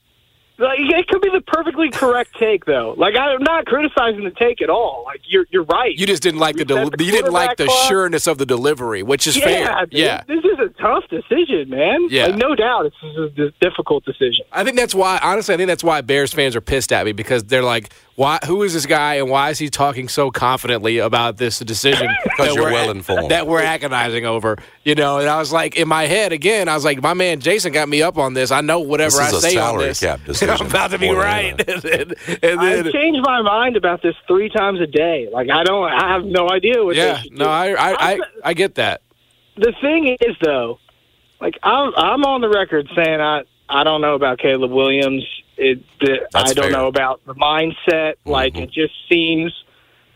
Like, 0.59 0.79
it 0.79 1.07
could 1.07 1.21
be 1.21 1.29
the 1.29 1.41
perfectly 1.41 1.91
correct 1.91 2.31
take, 2.39 2.65
though. 2.65 2.95
Like 2.97 3.15
I'm 3.15 3.43
not 3.43 3.65
criticizing 3.67 4.23
the 4.23 4.31
take 4.31 4.59
at 4.61 4.69
all. 4.71 5.03
Like 5.05 5.21
you're 5.27 5.45
you're 5.51 5.63
right. 5.65 5.95
You 5.95 6.05
just 6.07 6.23
didn't 6.23 6.39
like 6.39 6.55
the, 6.55 6.61
You 6.61 6.65
del- 6.65 6.89
the 6.89 7.03
you 7.03 7.11
didn't 7.11 7.31
like 7.31 7.57
the 7.57 7.65
club. 7.65 7.87
sureness 7.89 8.25
of 8.27 8.37
the 8.39 8.45
delivery, 8.45 9.03
which 9.03 9.27
is 9.27 9.37
yeah, 9.37 9.43
fair. 9.45 9.85
dude, 9.85 9.93
Yeah. 9.99 10.23
This 10.27 10.43
is 10.43 10.57
a 10.59 10.69
tough 10.81 11.03
decision, 11.09 11.69
man. 11.69 12.07
Yeah. 12.09 12.27
Like, 12.27 12.37
no 12.37 12.55
doubt, 12.55 12.87
it's 12.87 13.39
a 13.39 13.51
difficult 13.61 14.03
decision. 14.05 14.45
I 14.51 14.63
think 14.63 14.77
that's 14.77 14.95
why. 14.95 15.19
Honestly, 15.21 15.53
I 15.53 15.57
think 15.57 15.67
that's 15.67 15.83
why 15.83 16.01
Bears 16.01 16.33
fans 16.33 16.55
are 16.55 16.61
pissed 16.61 16.91
at 16.91 17.05
me 17.05 17.11
because 17.11 17.43
they're 17.43 17.61
like, 17.63 17.91
"Why? 18.17 18.39
Who 18.45 18.63
is 18.63 18.73
this 18.73 18.85
guy, 18.85 19.13
and 19.15 19.29
why 19.29 19.51
is 19.51 19.59
he 19.59 19.69
talking 19.69 20.09
so 20.09 20.29
confidently 20.31 20.97
about 20.97 21.37
this 21.37 21.59
decision?" 21.59 22.09
Because 22.23 22.47
that 22.49 22.55
you're 22.55 22.63
we're- 22.65 22.73
well-informed. 22.73 23.31
That 23.31 23.47
we're 23.47 23.61
agonizing 23.61 24.25
over, 24.25 24.57
you 24.83 24.93
know. 24.95 25.19
And 25.19 25.29
I 25.29 25.37
was 25.39 25.53
like, 25.53 25.75
in 25.77 25.87
my 25.87 26.05
head 26.07 26.31
again, 26.33 26.67
I 26.67 26.73
was 26.75 26.83
like, 26.83 27.01
"My 27.01 27.13
man 27.13 27.39
Jason 27.39 27.71
got 27.71 27.87
me 27.87 28.01
up 28.01 28.17
on 28.17 28.33
this. 28.33 28.51
I 28.51 28.61
know 28.61 28.79
whatever 28.81 29.17
This 29.17 29.27
is 29.29 29.33
I 29.33 29.37
a 29.37 29.51
say 29.51 29.57
on 29.57 29.77
this, 29.77 29.99
cap 30.01 30.19
decision 30.25 30.55
I'm 30.59 30.67
about 30.67 30.91
to 30.91 30.99
be 30.99 31.07
more 31.07 31.21
right." 31.21 31.53
and 31.69 31.81
then, 31.81 32.13
and 32.43 32.59
I've 32.59 32.83
then 32.83 32.91
changed 32.93 33.21
my 33.23 33.41
mind 33.41 33.77
about 33.77 34.01
this 34.01 34.15
three 34.27 34.49
times 34.49 34.81
a 34.81 34.87
day. 34.87 35.29
Like 35.31 35.49
I 35.49 35.63
don't, 35.63 35.89
I 35.89 36.11
have 36.13 36.25
no 36.25 36.49
idea 36.49 36.83
what. 36.83 36.95
yeah, 36.97 37.21
they 37.23 37.29
no, 37.29 37.45
do. 37.45 37.49
I, 37.49 37.67
I, 37.71 37.95
I, 38.13 38.19
I 38.45 38.53
get 38.53 38.75
that. 38.75 39.01
the 39.55 39.73
thing 39.79 40.17
is 40.19 40.35
though, 40.43 40.79
like 41.39 41.57
I'm 41.63 41.93
I'm 41.95 42.25
on 42.25 42.41
the 42.41 42.49
record 42.49 42.89
saying 42.95 43.21
I 43.21 43.43
I 43.69 43.83
don't 43.83 44.01
know 44.01 44.15
about 44.15 44.39
Caleb 44.39 44.71
Williams. 44.71 45.23
It 45.57 45.83
the, 45.99 46.27
I 46.33 46.53
don't 46.53 46.65
fair. 46.65 46.71
know 46.71 46.87
about 46.87 47.25
the 47.25 47.33
mindset. 47.33 47.75
Mm-hmm. 47.87 48.29
Like 48.29 48.57
it 48.57 48.71
just 48.71 48.93
seems 49.09 49.53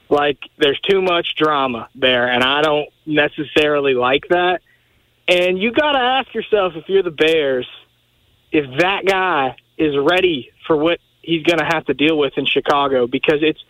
like 0.09 0.37
there's 0.57 0.79
too 0.81 1.01
much 1.01 1.35
drama 1.35 1.89
there, 1.95 2.27
and 2.27 2.43
I 2.43 2.61
don't 2.61 2.89
necessarily 3.05 3.93
like 3.93 4.27
that. 4.29 4.61
And 5.27 5.57
you 5.57 5.71
got 5.71 5.93
to 5.93 5.99
ask 5.99 6.33
yourself 6.33 6.73
if 6.75 6.89
you're 6.89 7.03
the 7.03 7.11
Bears, 7.11 7.67
if 8.51 8.65
that 8.79 9.05
guy 9.05 9.55
is 9.77 9.95
ready 9.97 10.51
for 10.67 10.75
what 10.75 10.99
he's 11.21 11.43
going 11.43 11.59
to 11.59 11.65
have 11.65 11.85
to 11.85 11.93
deal 11.93 12.17
with 12.17 12.33
in 12.37 12.45
Chicago, 12.45 13.07
because 13.07 13.39
it's 13.41 13.63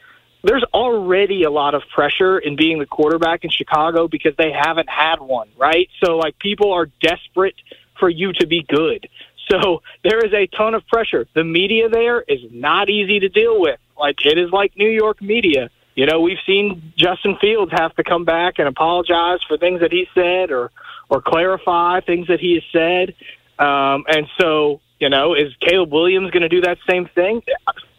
there's 0.43 0.63
already 0.73 1.43
a 1.43 1.51
lot 1.51 1.75
of 1.75 1.83
pressure 1.93 2.39
in 2.39 2.55
being 2.55 2.79
the 2.79 2.85
quarterback 2.85 3.43
in 3.43 3.51
Chicago 3.51 4.07
because 4.07 4.33
they 4.37 4.51
haven't 4.51 4.89
had 4.89 5.19
one, 5.19 5.49
right? 5.57 5.87
So 6.03 6.17
like 6.17 6.39
people 6.39 6.73
are 6.73 6.87
desperate 7.01 7.55
for 7.99 8.09
you 8.09 8.33
to 8.33 8.47
be 8.47 8.63
good. 8.67 9.07
So 9.51 9.81
there 10.03 10.25
is 10.25 10.33
a 10.33 10.47
ton 10.47 10.73
of 10.73 10.87
pressure. 10.87 11.27
The 11.33 11.43
media 11.43 11.89
there 11.89 12.21
is 12.21 12.39
not 12.51 12.89
easy 12.89 13.19
to 13.19 13.29
deal 13.29 13.59
with. 13.59 13.79
Like 13.99 14.25
it 14.25 14.37
is 14.37 14.49
like 14.51 14.77
New 14.77 14.89
York 14.89 15.21
media. 15.21 15.69
You 15.95 16.05
know, 16.05 16.21
we've 16.21 16.39
seen 16.45 16.93
Justin 16.95 17.37
Fields 17.41 17.71
have 17.73 17.93
to 17.95 18.03
come 18.03 18.23
back 18.23 18.59
and 18.59 18.67
apologize 18.67 19.39
for 19.47 19.57
things 19.57 19.81
that 19.81 19.91
he 19.91 20.07
said 20.15 20.51
or 20.51 20.71
or 21.09 21.21
clarify 21.21 21.99
things 21.99 22.27
that 22.27 22.39
he 22.39 22.53
has 22.53 22.63
said. 22.71 23.13
Um, 23.59 24.05
and 24.07 24.27
so, 24.39 24.79
you 24.99 25.09
know, 25.09 25.33
is 25.33 25.53
Caleb 25.59 25.91
Williams 25.91 26.31
going 26.31 26.43
to 26.43 26.49
do 26.49 26.61
that 26.61 26.77
same 26.89 27.07
thing? 27.07 27.43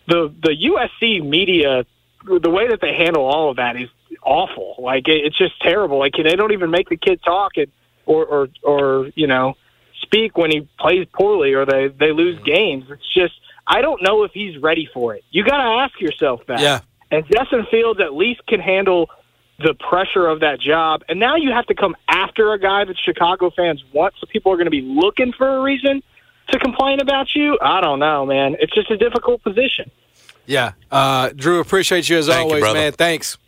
The 0.06 0.34
the 0.42 0.56
USC 0.70 1.22
media, 1.22 1.84
the 2.24 2.50
way 2.50 2.68
that 2.68 2.80
they 2.80 2.94
handle 2.94 3.24
all 3.24 3.50
of 3.50 3.56
that 3.56 3.76
is 3.76 3.90
awful. 4.22 4.76
Like 4.78 5.06
it, 5.08 5.26
it's 5.26 5.36
just 5.36 5.60
terrible. 5.60 5.98
Like 5.98 6.14
they 6.14 6.34
don't 6.34 6.52
even 6.52 6.70
make 6.70 6.88
the 6.88 6.96
kid 6.96 7.22
talk 7.22 7.58
and 7.58 7.70
or 8.06 8.24
or 8.24 8.48
or 8.62 9.10
you 9.14 9.26
know 9.26 9.56
speak 10.12 10.36
when 10.36 10.50
he 10.50 10.68
plays 10.78 11.06
poorly 11.12 11.54
or 11.54 11.64
they 11.64 11.88
they 11.88 12.12
lose 12.12 12.38
games. 12.44 12.84
It's 12.90 13.14
just 13.14 13.34
I 13.66 13.80
don't 13.80 14.02
know 14.02 14.24
if 14.24 14.32
he's 14.32 14.58
ready 14.58 14.88
for 14.92 15.14
it. 15.14 15.24
You 15.30 15.44
got 15.44 15.58
to 15.58 15.80
ask 15.82 16.00
yourself 16.00 16.40
that. 16.48 16.60
Yeah. 16.60 16.80
And 17.10 17.24
Justin 17.30 17.66
Fields 17.70 18.00
at 18.00 18.14
least 18.14 18.46
can 18.46 18.60
handle 18.60 19.10
the 19.58 19.74
pressure 19.74 20.26
of 20.26 20.40
that 20.40 20.60
job. 20.60 21.02
And 21.08 21.20
now 21.20 21.36
you 21.36 21.50
have 21.52 21.66
to 21.66 21.74
come 21.74 21.94
after 22.08 22.52
a 22.52 22.58
guy 22.58 22.84
that 22.84 22.96
Chicago 22.98 23.50
fans 23.50 23.84
want, 23.92 24.14
so 24.18 24.26
people 24.26 24.50
are 24.52 24.56
going 24.56 24.66
to 24.66 24.70
be 24.70 24.80
looking 24.80 25.32
for 25.32 25.58
a 25.58 25.62
reason 25.62 26.02
to 26.50 26.58
complain 26.58 27.00
about 27.00 27.34
you. 27.34 27.58
I 27.62 27.80
don't 27.80 27.98
know, 27.98 28.26
man. 28.26 28.56
It's 28.60 28.74
just 28.74 28.90
a 28.90 28.96
difficult 28.96 29.42
position. 29.42 29.90
Yeah, 30.46 30.72
uh, 30.90 31.30
Drew, 31.36 31.60
appreciate 31.60 32.08
you 32.08 32.18
as 32.18 32.26
Thank 32.26 32.40
always, 32.40 32.60
brother. 32.60 32.78
man. 32.78 32.92
Thanks. 32.92 33.38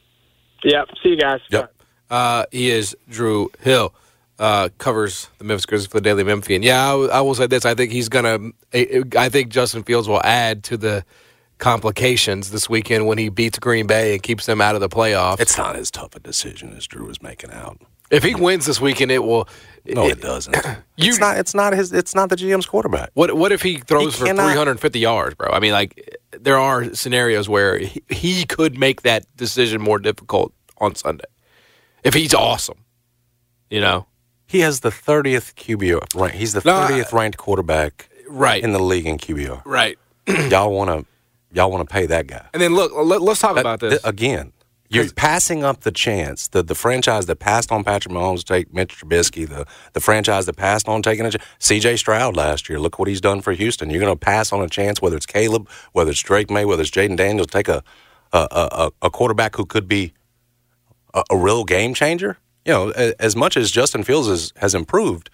Yeah. 0.63 0.85
See 1.03 1.11
you 1.11 1.17
guys. 1.17 1.41
Yep. 1.51 1.75
Uh, 2.09 2.45
he 2.53 2.71
is 2.71 2.97
Drew 3.09 3.51
Hill. 3.61 3.93
Uh, 4.37 4.69
covers 4.79 5.29
the 5.39 5.45
Memphis 5.45 5.65
Grizzlies 5.65 5.87
for 5.87 5.99
the 5.99 6.01
Daily 6.01 6.25
Memphian. 6.25 6.63
Yeah, 6.65 6.93
I 7.13 7.21
will 7.21 7.37
say 7.37 7.47
this. 7.47 7.65
I 7.65 7.75
think 7.75 7.93
he's 7.93 8.09
gonna. 8.09 8.51
I 8.73 9.05
I 9.17 9.29
think 9.29 9.51
Justin 9.51 9.85
Fields 9.85 10.09
will 10.09 10.21
add 10.25 10.65
to 10.65 10.77
the 10.77 11.05
complications 11.59 12.51
this 12.51 12.69
weekend 12.69 13.07
when 13.07 13.17
he 13.17 13.29
beats 13.29 13.59
Green 13.61 13.87
Bay 13.87 14.13
and 14.15 14.23
keeps 14.23 14.47
them 14.47 14.61
out 14.61 14.75
of 14.75 14.81
the 14.81 14.89
playoffs. 14.89 15.39
It's 15.41 15.57
not 15.57 15.77
as 15.77 15.91
tough 15.91 16.15
a 16.17 16.21
decision 16.21 16.75
as 16.77 16.87
Drew 16.87 17.09
is 17.09 17.23
making 17.23 17.53
out. 17.53 17.81
If 18.11 18.23
he 18.23 18.35
wins 18.35 18.67
this 18.67 18.81
weekend, 18.81 19.11
it 19.13 19.23
will. 19.25 19.49
No, 19.87 20.07
it, 20.07 20.21
doesn't. 20.21 20.57
You- 20.97 21.11
it's 21.11 21.19
not. 21.21 21.39
It's 21.39 21.55
not 21.55 21.73
his. 21.73 21.93
It's 21.93 22.15
not 22.15 22.29
the 22.29 22.37
GM's 22.37 22.67
quarterback. 22.67 23.11
What 23.15 23.37
what 23.37 23.53
if 23.53 23.63
he 23.63 23.77
throws 23.79 24.15
He 24.15 24.21
for 24.21 24.27
cannot- 24.27 24.47
350 24.53 24.99
yards, 24.99 25.35
bro? 25.37 25.51
I 25.51 25.61
mean, 25.61 25.73
like 25.73 26.19
there 26.33 26.59
are 26.59 26.93
scenarios 26.95 27.49
where 27.49 27.79
he, 27.79 28.03
he 28.09 28.45
could 28.47 28.79
make 28.79 29.03
that 29.03 29.25
decision 29.37 29.81
more 29.81 29.99
difficult 29.99 30.53
on 30.79 30.95
Sunday 30.97 31.25
if 32.03 32.15
he's 32.15 32.35
awesome. 32.35 32.79
You 33.71 33.81
know, 33.81 34.07
He 34.55 34.61
has 34.61 34.81
the 34.81 34.91
thirtieth 34.93 35.57
QBR. 35.57 36.15
Right. 36.15 36.33
He's 36.33 36.53
the 36.53 36.63
No, 36.65 36.87
thirtieth 36.87 37.13
ranked 37.13 37.39
quarterback 37.39 38.09
right, 38.29 38.63
in 38.63 38.71
the 38.73 38.79
league 38.79 39.05
in 39.07 39.19
QBR. 39.19 39.63
right. 39.65 39.99
y'all 40.49 40.73
want 40.73 40.91
to. 40.91 41.05
Y'all 41.53 41.71
want 41.73 41.89
to 41.89 41.93
pay 41.93 42.07
that 42.07 42.27
guy. 42.29 42.47
And 42.53 42.63
then 42.63 42.75
look, 42.75 42.93
let, 42.95 43.21
us 43.23 43.41
talk 43.41 43.57
about 43.57 43.81
this. 43.81 44.01
th- 44.01 44.01
again. 44.05 44.53
You're 44.91 45.11
passing 45.13 45.65
up 45.65 45.81
the 45.81 45.91
chance. 45.91 46.47
The 46.47 46.63
the 46.63 46.77
franchise 46.77 47.27
that 47.27 47.37
passed 47.41 47.73
on 47.73 47.83
Patrick 47.83 48.15
Mahomes 48.15 48.39
to 48.41 48.45
take 48.45 48.73
Mitch 48.73 48.97
Trubisky, 48.97 49.49
the 49.49 49.67
the 49.93 50.01
franchise 50.01 50.47
that 50.47 50.57
passed 50.57 50.89
on 50.89 51.03
taking 51.03 51.27
a 51.27 51.33
C.J. 51.59 51.97
Stroud 51.97 52.37
last 52.37 52.69
year. 52.69 52.79
Look 52.79 52.97
what 53.01 53.09
he's 53.09 53.21
done 53.21 53.41
for 53.41 53.53
Houston. 53.53 53.91
You're 53.91 53.99
going 54.01 54.13
to 54.17 54.19
pass 54.19 54.53
on 54.53 54.61
a 54.63 54.69
chance, 54.69 55.03
whether 55.03 55.17
it's 55.17 55.27
Caleb, 55.27 55.69
whether 55.93 56.13
it's 56.13 56.21
Drake 56.21 56.49
Maye, 56.49 56.65
whether 56.65 56.83
it's 56.83 56.93
Jayden 56.93 57.17
Daniels, 57.17 57.49
take 57.49 57.67
a 57.67 57.83
a, 58.33 58.47
a, 58.53 58.69
a- 58.73 58.91
a 59.07 59.11
quarterback 59.11 59.57
who 59.57 59.67
could 59.67 59.89
be 59.89 60.13
a, 61.13 61.25
a 61.31 61.37
real 61.37 61.65
game 61.65 61.93
changer. 61.93 62.39
You 62.65 62.73
know, 62.73 62.91
as 63.19 63.37
much 63.37 63.57
as 63.57 63.71
Justin 63.71 64.05
Fields 64.05 64.29
has, 64.29 64.53
has 64.57 64.75
improved, 64.75 65.31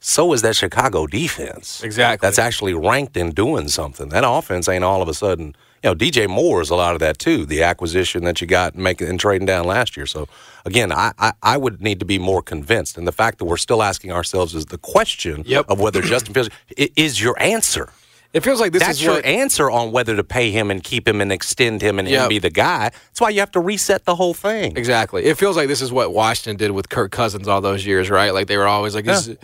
so 0.00 0.32
is 0.34 0.42
that 0.42 0.54
Chicago 0.54 1.06
defense. 1.06 1.82
Exactly. 1.82 2.26
That's 2.26 2.38
actually 2.38 2.74
ranked 2.74 3.16
in 3.16 3.30
doing 3.30 3.68
something. 3.68 4.10
That 4.10 4.24
offense 4.26 4.68
ain't 4.68 4.84
all 4.84 5.00
of 5.00 5.08
a 5.08 5.14
sudden. 5.14 5.56
You 5.82 5.90
know, 5.90 5.94
DJ 5.94 6.28
Moore 6.28 6.60
is 6.60 6.68
a 6.70 6.74
lot 6.74 6.92
of 6.94 7.00
that 7.00 7.18
too. 7.18 7.46
The 7.46 7.62
acquisition 7.62 8.24
that 8.24 8.40
you 8.40 8.46
got 8.46 8.74
making 8.74 9.08
and 9.08 9.18
trading 9.18 9.46
down 9.46 9.64
last 9.66 9.96
year. 9.96 10.06
So 10.06 10.28
again, 10.66 10.92
I, 10.92 11.12
I, 11.18 11.32
I 11.42 11.56
would 11.56 11.80
need 11.80 12.00
to 12.00 12.04
be 12.06 12.18
more 12.18 12.42
convinced. 12.42 12.98
And 12.98 13.06
the 13.06 13.12
fact 13.12 13.38
that 13.38 13.46
we're 13.46 13.56
still 13.56 13.82
asking 13.82 14.12
ourselves 14.12 14.54
is 14.54 14.66
the 14.66 14.78
question 14.78 15.42
Yep. 15.46 15.66
of 15.70 15.80
whether 15.80 16.02
Justin 16.02 16.34
Fields 16.34 16.50
is 16.76 17.22
your 17.22 17.40
answer. 17.40 17.90
It 18.34 18.42
feels 18.42 18.60
like 18.60 18.72
this 18.72 18.82
That's 18.82 18.98
is 18.98 19.04
your 19.04 19.14
what, 19.14 19.24
answer 19.24 19.70
on 19.70 19.92
whether 19.92 20.16
to 20.16 20.24
pay 20.24 20.50
him 20.50 20.70
and 20.70 20.82
keep 20.82 21.06
him 21.06 21.20
and 21.20 21.30
extend 21.30 21.80
him 21.80 22.00
and 22.00 22.08
him 22.08 22.28
be 22.28 22.40
the 22.40 22.50
guy. 22.50 22.90
That's 22.90 23.20
why 23.20 23.30
you 23.30 23.38
have 23.38 23.52
to 23.52 23.60
reset 23.60 24.04
the 24.04 24.16
whole 24.16 24.34
thing. 24.34 24.76
Exactly. 24.76 25.24
It 25.24 25.38
feels 25.38 25.56
like 25.56 25.68
this 25.68 25.80
is 25.80 25.92
what 25.92 26.12
Washington 26.12 26.56
did 26.56 26.72
with 26.72 26.88
Kirk 26.88 27.12
Cousins 27.12 27.46
all 27.46 27.60
those 27.60 27.86
years, 27.86 28.10
right? 28.10 28.34
Like 28.34 28.48
they 28.48 28.56
were 28.56 28.66
always 28.66 28.94
like, 28.96 29.06
is, 29.06 29.36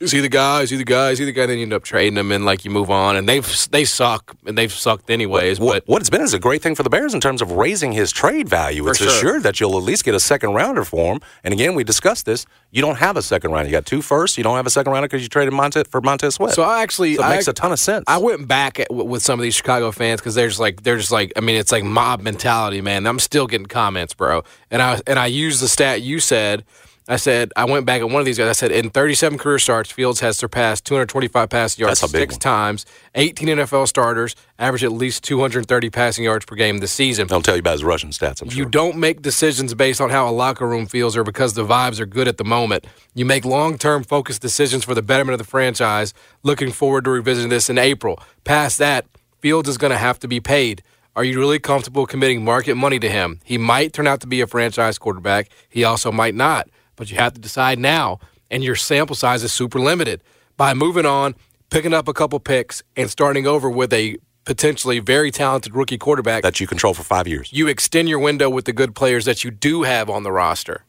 is 0.00 0.12
he 0.12 0.20
the 0.20 0.30
guy? 0.30 0.62
Is 0.62 0.70
he 0.70 0.76
the 0.78 0.84
guy? 0.84 1.10
Is 1.10 1.18
he 1.18 1.26
the 1.26 1.32
guy? 1.32 1.44
Then 1.44 1.58
you 1.58 1.64
end 1.64 1.74
up 1.74 1.84
trading 1.84 2.16
him 2.16 2.32
and 2.32 2.46
like 2.46 2.64
you 2.64 2.70
move 2.70 2.90
on, 2.90 3.16
and 3.16 3.28
they've 3.28 3.46
they 3.70 3.84
suck 3.84 4.34
and 4.46 4.56
they've 4.56 4.72
sucked 4.72 5.10
anyways. 5.10 5.60
What, 5.60 5.84
but 5.84 5.92
what 5.92 6.00
it's 6.00 6.08
been 6.08 6.22
is 6.22 6.32
a 6.32 6.38
great 6.38 6.62
thing 6.62 6.74
for 6.74 6.82
the 6.82 6.88
Bears 6.88 7.12
in 7.12 7.20
terms 7.20 7.42
of 7.42 7.52
raising 7.52 7.92
his 7.92 8.10
trade 8.10 8.48
value. 8.48 8.88
It's 8.88 8.98
sure. 8.98 9.08
assured 9.08 9.42
that 9.42 9.60
you'll 9.60 9.76
at 9.76 9.82
least 9.82 10.04
get 10.04 10.14
a 10.14 10.20
second 10.20 10.54
rounder 10.54 10.84
for 10.84 11.12
him. 11.12 11.20
And 11.44 11.52
again, 11.52 11.74
we 11.74 11.84
discussed 11.84 12.24
this. 12.24 12.46
You 12.70 12.80
don't 12.80 12.96
have 12.96 13.18
a 13.18 13.22
second 13.22 13.52
rounder. 13.52 13.68
You 13.68 13.72
got 13.72 13.84
two 13.84 14.00
firsts. 14.00 14.38
You 14.38 14.44
don't 14.44 14.56
have 14.56 14.66
a 14.66 14.70
second 14.70 14.90
rounder 14.90 15.06
because 15.06 15.22
you 15.22 15.28
traded 15.28 15.52
Monte 15.52 15.84
for 15.84 16.00
Montez 16.00 16.36
Sweat. 16.36 16.54
so 16.54 16.62
I 16.62 16.82
actually 16.82 17.16
So 17.16 17.22
it 17.22 17.26
I, 17.26 17.34
makes 17.34 17.48
a 17.48 17.52
ton 17.52 17.70
of 17.70 17.78
sense. 17.78 18.04
I 18.06 18.16
went 18.18 18.48
back 18.48 18.80
at, 18.80 18.90
with 18.90 19.22
some 19.22 19.38
of 19.38 19.42
these 19.42 19.54
Chicago 19.54 19.92
fans 19.92 20.22
because 20.22 20.34
they're 20.34 20.48
just 20.48 20.60
like 20.60 20.82
they're 20.82 20.96
just 20.96 21.12
like 21.12 21.32
I 21.36 21.40
mean 21.40 21.56
it's 21.56 21.72
like 21.72 21.84
mob 21.84 22.22
mentality, 22.22 22.80
man. 22.80 23.06
I'm 23.06 23.18
still 23.18 23.46
getting 23.46 23.66
comments, 23.66 24.14
bro. 24.14 24.44
And 24.70 24.80
I 24.80 25.00
and 25.06 25.18
I 25.18 25.26
used 25.26 25.62
the 25.62 25.68
stat 25.68 26.00
you 26.00 26.20
said. 26.20 26.64
I 27.10 27.16
said 27.16 27.52
I 27.56 27.64
went 27.64 27.86
back 27.86 28.00
at 28.00 28.08
one 28.08 28.20
of 28.20 28.24
these 28.24 28.38
guys. 28.38 28.48
I 28.48 28.52
said 28.52 28.70
in 28.70 28.88
37 28.88 29.36
career 29.36 29.58
starts, 29.58 29.90
Fields 29.90 30.20
has 30.20 30.38
surpassed 30.38 30.84
225 30.86 31.48
passing 31.50 31.82
yards 31.82 32.00
That's 32.00 32.12
a 32.12 32.16
big 32.16 32.30
six 32.30 32.34
one. 32.34 32.38
times. 32.40 32.86
18 33.16 33.48
NFL 33.48 33.88
starters 33.88 34.36
average 34.60 34.84
at 34.84 34.92
least 34.92 35.24
230 35.24 35.90
passing 35.90 36.22
yards 36.24 36.44
per 36.44 36.54
game 36.54 36.78
this 36.78 36.92
season. 36.92 37.26
I'll 37.32 37.42
tell 37.42 37.56
you 37.56 37.60
about 37.60 37.72
his 37.72 37.82
rushing 37.84 38.10
stats. 38.10 38.40
I'm 38.42 38.48
You 38.48 38.54
sure. 38.62 38.66
don't 38.66 38.96
make 38.96 39.22
decisions 39.22 39.74
based 39.74 40.00
on 40.00 40.10
how 40.10 40.28
a 40.28 40.30
locker 40.30 40.68
room 40.68 40.86
feels 40.86 41.16
or 41.16 41.24
because 41.24 41.54
the 41.54 41.66
vibes 41.66 41.98
are 41.98 42.06
good 42.06 42.28
at 42.28 42.36
the 42.36 42.44
moment. 42.44 42.86
You 43.14 43.24
make 43.24 43.44
long 43.44 43.76
term 43.76 44.04
focused 44.04 44.40
decisions 44.40 44.84
for 44.84 44.94
the 44.94 45.02
betterment 45.02 45.32
of 45.34 45.38
the 45.44 45.50
franchise. 45.50 46.14
Looking 46.44 46.70
forward 46.70 47.04
to 47.06 47.10
revisiting 47.10 47.50
this 47.50 47.68
in 47.68 47.76
April. 47.76 48.20
Past 48.44 48.78
that, 48.78 49.04
Fields 49.40 49.68
is 49.68 49.78
going 49.78 49.90
to 49.90 49.98
have 49.98 50.20
to 50.20 50.28
be 50.28 50.38
paid. 50.38 50.82
Are 51.16 51.24
you 51.24 51.40
really 51.40 51.58
comfortable 51.58 52.06
committing 52.06 52.44
market 52.44 52.76
money 52.76 53.00
to 53.00 53.08
him? 53.10 53.40
He 53.42 53.58
might 53.58 53.92
turn 53.92 54.06
out 54.06 54.20
to 54.20 54.28
be 54.28 54.40
a 54.42 54.46
franchise 54.46 54.96
quarterback. 54.96 55.48
He 55.68 55.82
also 55.82 56.12
might 56.12 56.36
not. 56.36 56.68
But 57.00 57.10
you 57.10 57.16
have 57.16 57.32
to 57.32 57.40
decide 57.40 57.78
now, 57.78 58.18
and 58.50 58.62
your 58.62 58.76
sample 58.76 59.16
size 59.16 59.42
is 59.42 59.54
super 59.54 59.80
limited. 59.80 60.22
By 60.58 60.74
moving 60.74 61.06
on, 61.06 61.34
picking 61.70 61.94
up 61.94 62.08
a 62.08 62.12
couple 62.12 62.38
picks, 62.40 62.82
and 62.94 63.08
starting 63.08 63.46
over 63.46 63.70
with 63.70 63.90
a 63.94 64.18
potentially 64.44 64.98
very 64.98 65.30
talented 65.30 65.74
rookie 65.74 65.96
quarterback, 65.96 66.42
that 66.42 66.60
you 66.60 66.66
control 66.66 66.92
for 66.92 67.02
five 67.02 67.26
years. 67.26 67.50
you 67.54 67.68
extend 67.68 68.10
your 68.10 68.18
window 68.18 68.50
with 68.50 68.66
the 68.66 68.74
good 68.74 68.94
players 68.94 69.24
that 69.24 69.44
you 69.44 69.50
do 69.50 69.84
have 69.84 70.10
on 70.10 70.24
the 70.24 70.30
roster. 70.30 70.84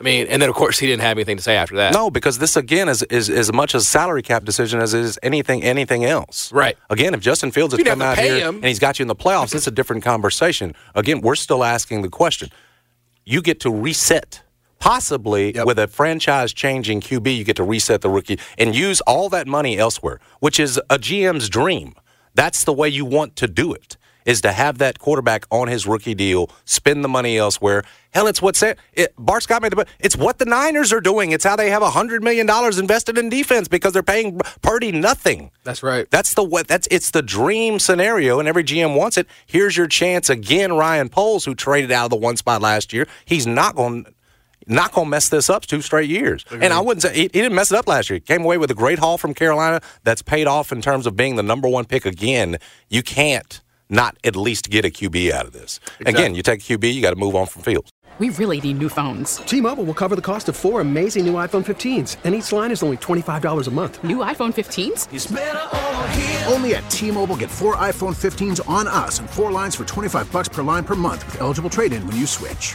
I 0.00 0.02
mean, 0.02 0.26
and 0.26 0.42
then 0.42 0.48
of 0.48 0.56
course 0.56 0.80
he 0.80 0.88
didn't 0.88 1.02
have 1.02 1.16
anything 1.16 1.36
to 1.36 1.42
say 1.42 1.54
after 1.54 1.76
that. 1.76 1.92
No, 1.92 2.10
because 2.10 2.38
this 2.38 2.56
again 2.56 2.88
is, 2.88 3.04
is 3.04 3.28
is 3.28 3.48
as 3.48 3.52
much 3.52 3.76
a 3.76 3.80
salary 3.80 4.22
cap 4.22 4.42
decision 4.42 4.80
as 4.80 4.92
it 4.92 5.02
is 5.02 5.20
anything 5.22 5.62
anything 5.62 6.04
else. 6.04 6.52
Right. 6.52 6.76
Again, 6.90 7.14
if 7.14 7.20
Justin 7.20 7.52
Fields 7.52 7.78
You'd 7.78 7.86
come 7.86 8.02
out 8.02 8.18
here 8.18 8.48
him. 8.48 8.56
and 8.56 8.64
he's 8.64 8.80
got 8.80 8.98
you 8.98 9.04
in 9.04 9.08
the 9.08 9.14
playoffs, 9.14 9.54
it's 9.54 9.68
a 9.68 9.70
different 9.70 10.02
conversation. 10.02 10.74
Again, 10.96 11.20
we're 11.20 11.36
still 11.36 11.62
asking 11.62 12.02
the 12.02 12.08
question. 12.08 12.50
You 13.24 13.40
get 13.40 13.60
to 13.60 13.70
reset. 13.70 14.42
Possibly 14.78 15.54
Yep. 15.54 15.66
with 15.66 15.78
a 15.78 15.86
franchise 15.88 16.52
changing 16.52 17.00
QB, 17.00 17.36
you 17.36 17.44
get 17.44 17.56
to 17.56 17.64
reset 17.64 18.00
the 18.00 18.08
rookie 18.10 18.38
and 18.56 18.74
use 18.74 19.00
all 19.02 19.28
that 19.30 19.46
money 19.46 19.78
elsewhere, 19.78 20.20
which 20.40 20.58
is 20.60 20.78
a 20.88 20.98
GM's 20.98 21.48
dream. 21.48 21.94
That's 22.34 22.64
the 22.64 22.72
way 22.72 22.88
you 22.88 23.04
want 23.04 23.36
to 23.36 23.48
do 23.48 23.72
it. 23.72 23.96
Is 24.24 24.42
to 24.42 24.52
have 24.52 24.76
that 24.76 24.98
quarterback 24.98 25.46
on 25.50 25.68
his 25.68 25.86
rookie 25.86 26.14
deal, 26.14 26.50
spend 26.66 27.02
the 27.02 27.08
money 27.08 27.38
elsewhere. 27.38 27.82
Hell, 28.10 28.26
it's 28.26 28.42
what 28.42 28.62
it, 28.92 29.14
Bart 29.18 29.42
Scott 29.44 29.62
made 29.62 29.72
the. 29.72 29.86
It's 30.00 30.16
what 30.16 30.38
the 30.38 30.44
Niners 30.44 30.92
are 30.92 31.00
doing. 31.00 31.32
It's 31.32 31.44
how 31.44 31.56
they 31.56 31.70
have 31.70 31.82
hundred 31.82 32.22
million 32.22 32.44
dollars 32.46 32.78
invested 32.78 33.16
in 33.16 33.30
defense 33.30 33.68
because 33.68 33.94
they're 33.94 34.02
paying 34.02 34.38
Purdy 34.60 34.92
nothing. 34.92 35.50
That's 35.64 35.82
right. 35.82 36.10
That's 36.10 36.34
the 36.34 36.42
what. 36.44 36.68
That's 36.68 36.86
it's 36.90 37.10
the 37.10 37.22
dream 37.22 37.78
scenario, 37.78 38.38
and 38.38 38.46
every 38.46 38.64
GM 38.64 38.94
wants 38.94 39.16
it. 39.16 39.26
Here's 39.46 39.78
your 39.78 39.86
chance 39.86 40.28
again. 40.28 40.74
Ryan 40.74 41.08
Poles, 41.08 41.46
who 41.46 41.54
traded 41.54 41.90
out 41.90 42.04
of 42.04 42.10
the 42.10 42.16
one 42.16 42.36
spot 42.36 42.60
last 42.60 42.92
year, 42.92 43.06
he's 43.24 43.46
not 43.46 43.76
going. 43.76 44.04
Not 44.68 44.92
gonna 44.92 45.08
mess 45.08 45.28
this 45.28 45.48
up 45.48 45.66
two 45.66 45.80
straight 45.80 46.10
years, 46.10 46.44
and 46.50 46.72
I 46.72 46.80
wouldn't 46.80 47.02
say 47.02 47.14
he, 47.14 47.22
he 47.22 47.28
didn't 47.28 47.54
mess 47.54 47.72
it 47.72 47.76
up 47.78 47.88
last 47.88 48.10
year. 48.10 48.16
He 48.16 48.20
came 48.20 48.42
away 48.44 48.58
with 48.58 48.70
a 48.70 48.74
great 48.74 48.98
haul 48.98 49.16
from 49.18 49.34
Carolina 49.34 49.80
that's 50.04 50.22
paid 50.22 50.46
off 50.46 50.70
in 50.72 50.82
terms 50.82 51.06
of 51.06 51.16
being 51.16 51.36
the 51.36 51.42
number 51.42 51.68
one 51.68 51.86
pick 51.86 52.04
again. 52.04 52.58
You 52.88 53.02
can't 53.02 53.60
not 53.88 54.16
at 54.24 54.36
least 54.36 54.70
get 54.70 54.84
a 54.84 54.88
QB 54.90 55.30
out 55.32 55.46
of 55.46 55.52
this. 55.52 55.80
Again, 56.04 56.34
you 56.34 56.42
take 56.42 56.60
a 56.60 56.76
QB, 56.76 56.92
you 56.92 57.00
got 57.00 57.10
to 57.10 57.16
move 57.16 57.34
on 57.34 57.46
from 57.46 57.62
Fields. 57.62 57.90
We 58.18 58.30
really 58.30 58.60
need 58.60 58.78
new 58.78 58.88
phones. 58.88 59.36
T-Mobile 59.36 59.84
will 59.84 59.94
cover 59.94 60.16
the 60.16 60.22
cost 60.22 60.48
of 60.48 60.56
four 60.56 60.80
amazing 60.80 61.24
new 61.24 61.34
iPhone 61.34 61.64
15s, 61.64 62.16
and 62.24 62.34
each 62.34 62.50
line 62.50 62.72
is 62.72 62.82
only 62.82 62.96
$25 62.96 63.68
a 63.68 63.70
month. 63.70 64.02
New 64.02 64.18
iPhone 64.18 64.52
15s? 64.52 65.06
Only 66.52 66.74
at 66.74 66.90
T-Mobile 66.90 67.36
get 67.36 67.48
four 67.48 67.76
iPhone 67.76 68.16
15s 68.16 68.68
on 68.68 68.88
us 68.88 69.20
and 69.20 69.30
four 69.30 69.52
lines 69.52 69.76
for 69.76 69.84
25 69.84 70.32
bucks 70.32 70.48
per 70.48 70.64
line 70.64 70.82
per 70.82 70.96
month 70.96 71.24
with 71.26 71.40
eligible 71.40 71.70
trade-in 71.70 72.04
when 72.08 72.16
you 72.16 72.26
switch. 72.26 72.74